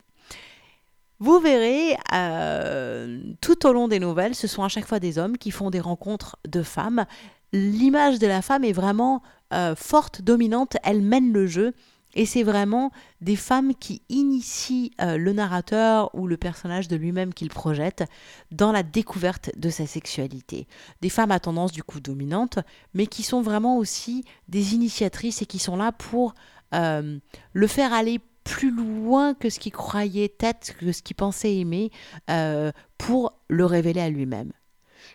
Vous 1.22 1.40
verrez, 1.40 1.96
euh, 2.16 3.22
tout 3.42 3.68
au 3.68 3.74
long 3.74 3.88
des 3.88 4.00
nouvelles, 4.00 4.34
ce 4.34 4.48
sont 4.48 4.64
à 4.64 4.70
chaque 4.70 4.88
fois 4.88 5.00
des 5.00 5.20
hommes 5.20 5.38
qui 5.38 5.52
font 5.52 5.70
des 5.70 5.80
rencontres 5.80 6.38
de 6.48 6.64
femmes. 6.64 7.06
L'image 7.54 8.18
de 8.18 8.26
la 8.26 8.42
femme 8.42 8.64
est 8.64 8.72
vraiment 8.72 9.22
euh, 9.54 9.76
forte, 9.76 10.24
dominante, 10.24 10.78
elle 10.84 11.04
mène 11.04 11.32
le 11.32 11.46
jeu. 11.46 11.76
Et 12.16 12.26
c'est 12.26 12.42
vraiment 12.42 12.90
des 13.22 13.36
femmes 13.36 13.76
qui 13.76 14.02
initient 14.10 14.90
euh, 15.00 15.18
le 15.18 15.32
narrateur 15.32 16.10
ou 16.16 16.26
le 16.26 16.38
personnage 16.38 16.88
de 16.88 16.96
lui-même 16.96 17.36
qu'il 17.36 17.50
projette 17.50 18.04
dans 18.50 18.72
la 18.72 18.82
découverte 18.82 19.52
de 19.58 19.70
sa 19.70 19.86
sexualité. 19.86 20.68
Des 21.02 21.10
femmes 21.10 21.30
à 21.30 21.40
tendance 21.40 21.72
du 21.72 21.84
coup 21.84 22.00
dominante, 22.00 22.58
mais 22.96 23.06
qui 23.06 23.22
sont 23.22 23.44
vraiment 23.44 23.78
aussi 23.78 24.26
des 24.48 24.74
initiatrices 24.74 25.44
et 25.44 25.46
qui 25.46 25.60
sont 25.60 25.78
là 25.78 25.92
pour 25.92 26.34
le 26.74 27.68
faire 27.68 27.92
aller 27.92 28.22
plus 28.44 28.72
loin 28.72 29.34
que 29.34 29.50
ce 29.50 29.60
qu'il 29.60 29.72
croyait 29.72 30.34
être, 30.40 30.78
que 30.78 30.92
ce 30.92 31.02
qu'il 31.02 31.16
pensait 31.16 31.56
aimer, 31.56 31.92
euh, 32.30 32.72
pour 32.98 33.34
le 33.50 33.66
révéler 33.66 34.02
à 34.02 34.10
lui-même. 34.10 34.52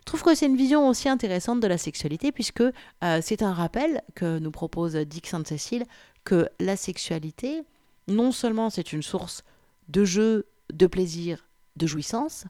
Je 0.01 0.05
trouve 0.05 0.23
que 0.23 0.35
c'est 0.35 0.47
une 0.47 0.57
vision 0.57 0.89
aussi 0.89 1.09
intéressante 1.09 1.61
de 1.61 1.67
la 1.67 1.79
sexualité, 1.79 2.33
puisque 2.33 2.62
euh, 2.62 3.21
c'est 3.23 3.43
un 3.43 3.53
rappel 3.53 4.03
que 4.15 4.39
nous 4.39 4.51
propose 4.51 4.95
Dick 4.95 5.27
Sainte-Cécile, 5.27 5.85
que 6.25 6.49
la 6.61 6.77
sexualité, 6.77 7.62
non 8.09 8.33
seulement 8.33 8.71
c'est 8.71 8.93
une 8.93 9.03
source 9.03 9.45
de 9.89 10.05
jeu, 10.05 10.47
de 10.73 10.87
plaisir, 10.87 11.47
de 11.77 11.87
jouissance, 11.87 12.45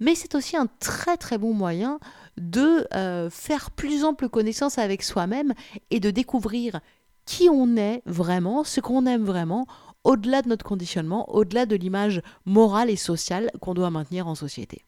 mais 0.00 0.14
c'est 0.14 0.34
aussi 0.34 0.56
un 0.56 0.66
très 0.80 1.16
très 1.16 1.38
bon 1.38 1.52
moyen 1.52 2.00
de 2.38 2.86
euh, 2.94 3.28
faire 3.30 3.70
plus 3.70 4.04
ample 4.04 4.28
connaissance 4.28 4.78
avec 4.78 5.02
soi-même 5.02 5.52
et 5.90 6.00
de 6.00 6.10
découvrir 6.10 6.80
qui 7.26 7.48
on 7.48 7.76
est 7.76 8.02
vraiment, 8.06 8.64
ce 8.64 8.80
qu'on 8.80 9.06
aime 9.06 9.24
vraiment, 9.24 9.66
au-delà 10.04 10.42
de 10.42 10.48
notre 10.48 10.64
conditionnement, 10.64 11.32
au-delà 11.34 11.66
de 11.66 11.76
l'image 11.76 12.22
morale 12.46 12.90
et 12.90 12.96
sociale 12.96 13.50
qu'on 13.60 13.74
doit 13.74 13.90
maintenir 13.90 14.26
en 14.26 14.34
société. 14.34 14.84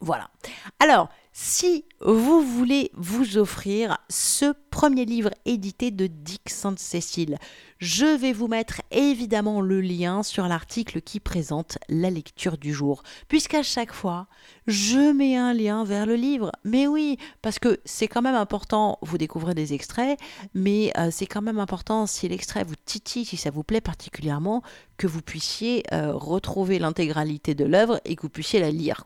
Voilà. 0.00 0.30
Alors, 0.78 1.08
si 1.32 1.84
vous 2.00 2.40
voulez 2.40 2.90
vous 2.94 3.36
offrir 3.36 3.98
ce 4.08 4.54
premier 4.70 5.04
livre 5.04 5.30
édité 5.44 5.90
de 5.90 6.06
Dick 6.06 6.50
Sainte-Cécile, 6.50 7.36
je 7.78 8.06
vais 8.06 8.32
vous 8.32 8.48
mettre 8.48 8.82
évidemment 8.90 9.60
le 9.60 9.80
lien 9.80 10.22
sur 10.22 10.48
l'article 10.48 11.00
qui 11.00 11.20
présente 11.20 11.78
la 11.88 12.10
lecture 12.10 12.58
du 12.58 12.72
jour, 12.72 13.02
puisqu'à 13.28 13.62
chaque 13.62 13.92
fois, 13.92 14.26
je 14.66 15.12
mets 15.12 15.36
un 15.36 15.52
lien 15.52 15.84
vers 15.84 16.06
le 16.06 16.16
livre. 16.16 16.50
Mais 16.64 16.86
oui, 16.86 17.18
parce 17.40 17.58
que 17.58 17.78
c'est 17.84 18.08
quand 18.08 18.22
même 18.22 18.34
important, 18.34 18.98
vous 19.02 19.18
découvrez 19.18 19.54
des 19.54 19.74
extraits, 19.74 20.18
mais 20.54 20.92
euh, 20.98 21.10
c'est 21.12 21.26
quand 21.26 21.42
même 21.42 21.58
important 21.58 22.06
si 22.06 22.28
l'extrait 22.28 22.64
vous 22.64 22.74
titille, 22.84 23.24
si 23.24 23.36
ça 23.36 23.50
vous 23.50 23.62
plaît 23.62 23.80
particulièrement, 23.80 24.62
que 24.96 25.06
vous 25.06 25.22
puissiez 25.22 25.84
euh, 25.92 26.12
retrouver 26.12 26.78
l'intégralité 26.78 27.54
de 27.54 27.64
l'œuvre 27.64 28.00
et 28.04 28.16
que 28.16 28.22
vous 28.22 28.28
puissiez 28.28 28.60
la 28.60 28.70
lire. 28.70 29.04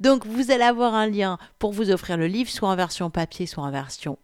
Donc 0.00 0.26
vous 0.26 0.50
allez 0.50 0.64
avoir 0.64 0.94
un 0.94 1.06
lien 1.06 1.38
pour 1.58 1.72
vous 1.72 1.90
offrir 1.90 2.16
le 2.16 2.26
livre, 2.26 2.50
soit 2.50 2.68
en 2.68 2.76
version 2.76 3.10
papier, 3.10 3.46
soit 3.46 3.62
en 3.62 3.70
version 3.70 4.18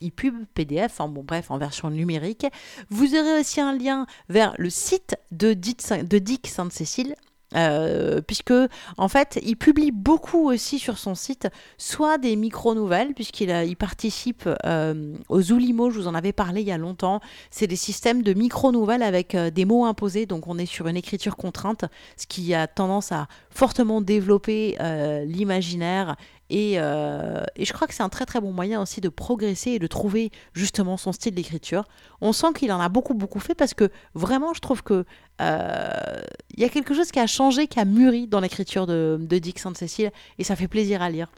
ePub, 0.00 0.34
PDF, 0.54 0.98
bon 0.98 1.24
bref, 1.24 1.50
en 1.50 1.58
version 1.58 1.90
numérique. 1.90 2.46
Vous 2.90 3.14
aurez 3.14 3.40
aussi 3.40 3.60
un 3.60 3.76
lien 3.76 4.06
vers 4.28 4.54
le 4.58 4.70
site 4.70 5.16
de 5.32 5.52
Dick, 5.52 6.46
Sainte-Cécile. 6.46 7.14
Euh, 7.54 8.20
puisque 8.22 8.52
en 8.98 9.06
fait 9.06 9.38
il 9.40 9.54
publie 9.54 9.92
beaucoup 9.92 10.50
aussi 10.50 10.80
sur 10.80 10.98
son 10.98 11.14
site 11.14 11.46
soit 11.78 12.18
des 12.18 12.34
micro-nouvelles 12.34 13.14
puisqu'il 13.14 13.50
il 13.50 13.76
participe 13.76 14.48
euh, 14.64 15.14
aux 15.28 15.52
Oulimo, 15.52 15.90
je 15.90 16.00
vous 16.00 16.08
en 16.08 16.16
avais 16.16 16.32
parlé 16.32 16.62
il 16.62 16.66
y 16.66 16.72
a 16.72 16.76
longtemps 16.76 17.20
c'est 17.52 17.68
des 17.68 17.76
systèmes 17.76 18.22
de 18.22 18.34
micro-nouvelles 18.34 19.04
avec 19.04 19.36
des 19.36 19.64
mots 19.64 19.84
imposés 19.84 20.26
donc 20.26 20.48
on 20.48 20.58
est 20.58 20.66
sur 20.66 20.88
une 20.88 20.96
écriture 20.96 21.36
contrainte 21.36 21.84
ce 22.16 22.26
qui 22.26 22.52
a 22.52 22.66
tendance 22.66 23.12
à 23.12 23.28
fortement 23.48 24.00
développer 24.00 24.76
l'imaginaire 25.24 26.16
euh, 26.52 27.44
et, 27.56 27.64
je 27.64 27.72
crois 27.72 27.88
que 27.88 27.94
c'est 27.94 28.02
un 28.02 28.08
très 28.08 28.24
très 28.24 28.40
bon 28.40 28.52
moyen 28.52 28.80
aussi 28.80 29.00
de 29.00 29.08
progresser 29.08 29.72
et 29.72 29.78
de 29.78 29.86
trouver 29.86 30.30
justement 30.52 30.96
son 30.96 31.12
style 31.12 31.34
d'écriture. 31.34 31.84
On 32.20 32.32
sent 32.32 32.52
qu'il 32.54 32.70
en 32.72 32.80
a 32.80 32.88
beaucoup 32.88 33.14
beaucoup 33.14 33.40
fait 33.40 33.54
parce 33.54 33.74
que 33.74 33.90
vraiment 34.14 34.54
je 34.54 34.60
trouve 34.60 34.82
que 34.82 35.04
euh, 35.40 36.20
il 36.54 36.60
y 36.60 36.64
a 36.64 36.68
quelque 36.68 36.94
chose 36.94 37.10
qui 37.10 37.18
a 37.18 37.26
changé, 37.26 37.66
qui 37.66 37.80
a 37.80 37.84
mûri 37.84 38.26
dans 38.26 38.40
l'écriture 38.40 38.86
de, 38.86 39.18
de 39.20 39.38
Dick 39.38 39.58
Sainte-Cécile 39.58 40.12
et 40.38 40.44
ça 40.44 40.56
fait 40.56 40.68
plaisir 40.68 41.02
à 41.02 41.10
lire. 41.10 41.28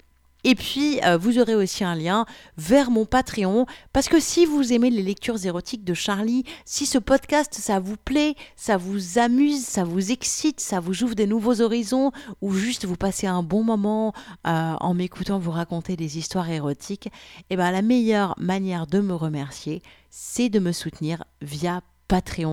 Et 0.44 0.55
puis, 0.55 1.01
euh, 1.05 1.18
vous 1.18 1.38
aurez 1.38 1.55
aussi 1.55 1.83
un 1.83 1.96
lien 1.96 2.24
vers 2.57 2.90
mon 2.90 3.05
Patreon, 3.05 3.66
parce 3.92 4.09
que 4.09 4.20
si 4.20 4.46
vous 4.46 4.72
aimez 4.72 4.90
les 4.90 5.03
lectures 5.03 5.44
érotiques 5.44 5.85
de 5.85 5.94
Charlie, 5.94 6.44
si 6.64 6.87
ce 6.87 6.98
podcast, 6.98 7.55
ça 7.55 7.81
vous 7.81 7.96
plaît, 7.96 8.35
ça 8.55 8.77
vous 8.77 9.18
amuse, 9.18 9.64
ça 9.64 9.83
vous 9.83 10.12
excite, 10.12 10.61
ça 10.61 10.79
vous 10.79 11.03
ouvre 11.03 11.14
des 11.14 11.27
nouveaux 11.27 11.61
horizons, 11.61 12.12
ou 12.40 12.55
juste 12.55 12.85
vous 12.85 12.96
passez 12.96 13.27
un 13.27 13.42
bon 13.42 13.64
moment 13.64 14.12
euh, 14.46 14.74
en 14.81 14.94
m'écoutant 14.94 15.38
vous 15.38 15.51
raconter 15.51 15.96
des 15.96 16.18
histoires 16.18 16.48
érotiques, 16.48 17.11
eh 17.51 17.57
ben, 17.57 17.72
la 17.72 17.83
meilleure 17.83 18.35
manière 18.38 18.87
de 18.87 19.01
me 19.01 19.14
remercier, 19.14 19.83
c'est 20.09 20.48
de 20.48 20.61
me 20.61 20.72
soutenir 20.72 21.24
via 21.42 21.81
Patreon. 21.81 21.98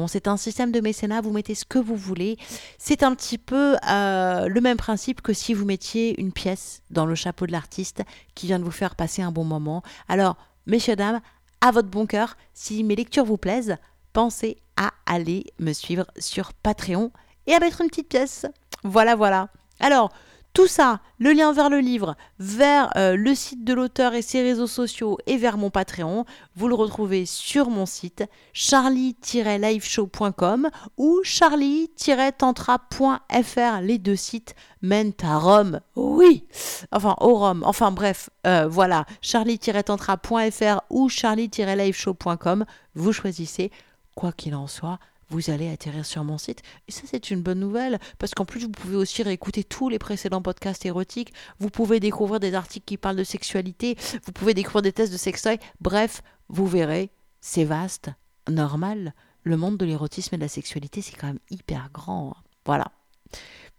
C'est 0.07 0.27
un 0.27 0.35
système 0.35 0.71
de 0.71 0.81
mécénat, 0.81 1.21
vous 1.21 1.31
mettez 1.31 1.55
ce 1.55 1.63
que 1.63 1.79
vous 1.79 1.95
voulez. 1.95 2.37
C'est 2.77 3.03
un 3.03 3.15
petit 3.15 3.37
peu 3.37 3.77
euh, 3.89 4.47
le 4.47 4.61
même 4.61 4.75
principe 4.75 5.21
que 5.21 5.31
si 5.31 5.53
vous 5.53 5.65
mettiez 5.65 6.19
une 6.19 6.33
pièce 6.33 6.81
dans 6.91 7.05
le 7.05 7.15
chapeau 7.15 7.47
de 7.47 7.53
l'artiste 7.53 8.03
qui 8.35 8.47
vient 8.47 8.59
de 8.59 8.65
vous 8.65 8.71
faire 8.71 8.95
passer 8.95 9.21
un 9.21 9.31
bon 9.31 9.45
moment. 9.45 9.81
Alors, 10.09 10.35
messieurs, 10.65 10.97
dames, 10.97 11.21
à 11.61 11.71
votre 11.71 11.87
bon 11.87 12.05
cœur, 12.05 12.35
si 12.53 12.83
mes 12.83 12.97
lectures 12.97 13.23
vous 13.23 13.37
plaisent, 13.37 13.77
pensez 14.11 14.57
à 14.75 14.91
aller 15.05 15.45
me 15.59 15.71
suivre 15.71 16.05
sur 16.17 16.53
Patreon 16.53 17.11
et 17.47 17.53
à 17.53 17.59
mettre 17.59 17.81
une 17.81 17.87
petite 17.87 18.09
pièce. 18.09 18.45
Voilà, 18.83 19.15
voilà. 19.15 19.49
Alors, 19.79 20.11
tout 20.55 20.65
ça, 20.67 20.99
le 21.19 21.33
lien 21.33 21.51
vers 21.51 21.69
le 21.69 21.79
livre, 21.79 22.15
vers 22.39 22.89
euh, 22.95 23.17
le 23.17 23.35
site 23.35 23.65
de 23.65 23.73
l'auteur 23.73 24.13
et 24.13 24.21
ses 24.21 24.41
réseaux 24.41 24.67
sociaux 24.67 25.17
et 25.27 25.35
vers 25.35 25.57
mon 25.57 25.69
Patreon, 25.69 26.23
vous 26.55 26.69
le 26.69 26.75
retrouvez 26.75 27.25
sur 27.25 27.69
mon 27.69 27.85
site 27.85 28.23
charlie-liveshow.com 28.53 30.69
ou 30.95 31.19
charlie-tantra.fr. 31.23 33.81
Les 33.81 33.97
deux 33.97 34.15
sites 34.15 34.55
mènent 34.81 35.11
à 35.23 35.37
Rome. 35.37 35.81
Oui, 35.97 36.47
enfin 36.93 37.17
au 37.19 37.35
Rome. 37.35 37.63
Enfin 37.65 37.91
bref, 37.91 38.29
euh, 38.47 38.65
voilà, 38.65 39.03
charlie-tantra.fr 39.19 40.79
ou 40.89 41.09
charlie-liveshow.com. 41.09 42.63
Vous 42.95 43.11
choisissez. 43.11 43.71
Quoi 44.15 44.31
qu'il 44.31 44.55
en 44.55 44.67
soit, 44.67 44.99
vous 45.29 45.49
allez 45.49 45.69
atterrir 45.69 46.05
sur 46.05 46.23
mon 46.23 46.37
site. 46.37 46.61
Et 46.87 46.91
ça, 46.91 47.03
c'est 47.05 47.31
une 47.31 47.41
bonne 47.41 47.59
nouvelle, 47.59 47.99
parce 48.19 48.33
qu'en 48.33 48.45
plus, 48.45 48.61
vous 48.61 48.69
pouvez 48.69 48.95
aussi 48.95 49.23
réécouter 49.23 49.63
tous 49.63 49.89
les 49.89 49.99
précédents 49.99 50.41
podcasts 50.41 50.85
érotiques. 50.85 51.33
Vous 51.59 51.69
pouvez 51.69 51.99
découvrir 51.99 52.39
des 52.39 52.53
articles 52.53 52.85
qui 52.85 52.97
parlent 52.97 53.15
de 53.15 53.23
sexualité. 53.23 53.97
Vous 54.25 54.31
pouvez 54.31 54.53
découvrir 54.53 54.81
des 54.81 54.93
tests 54.93 55.11
de 55.11 55.17
sextoy. 55.17 55.57
Bref, 55.81 56.21
vous 56.49 56.67
verrez, 56.67 57.11
c'est 57.41 57.63
vaste, 57.63 58.11
normal. 58.49 59.13
Le 59.43 59.57
monde 59.57 59.77
de 59.77 59.85
l'érotisme 59.85 60.35
et 60.35 60.37
de 60.37 60.43
la 60.43 60.47
sexualité, 60.47 61.01
c'est 61.01 61.15
quand 61.15 61.27
même 61.27 61.39
hyper 61.49 61.89
grand. 61.93 62.31
Hein. 62.31 62.43
Voilà. 62.65 62.91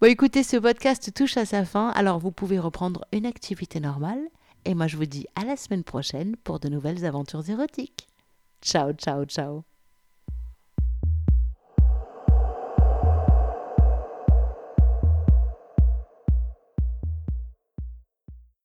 Bon, 0.01 0.09
écoutez, 0.09 0.43
ce 0.43 0.57
podcast 0.57 1.13
touche 1.15 1.37
à 1.37 1.47
sa 1.47 1.65
fin, 1.65 1.89
alors 1.91 2.19
vous 2.19 2.33
pouvez 2.33 2.59
reprendre 2.59 3.05
une 3.13 3.27
activité 3.27 3.81
normale. 3.81 4.21
Et 4.65 4.75
moi, 4.75 4.89
je 4.89 4.97
vous 4.97 5.07
dis 5.07 5.27
à 5.37 5.45
la 5.45 5.57
semaine 5.57 5.85
prochaine 5.85 6.37
pour 6.37 6.61
de 6.61 6.69
nouvelles 6.69 7.05
aventures 7.05 7.49
érotiques. 7.49 8.09
Ciao, 8.61 8.93
ciao, 8.93 9.25
ciao. 9.25 9.76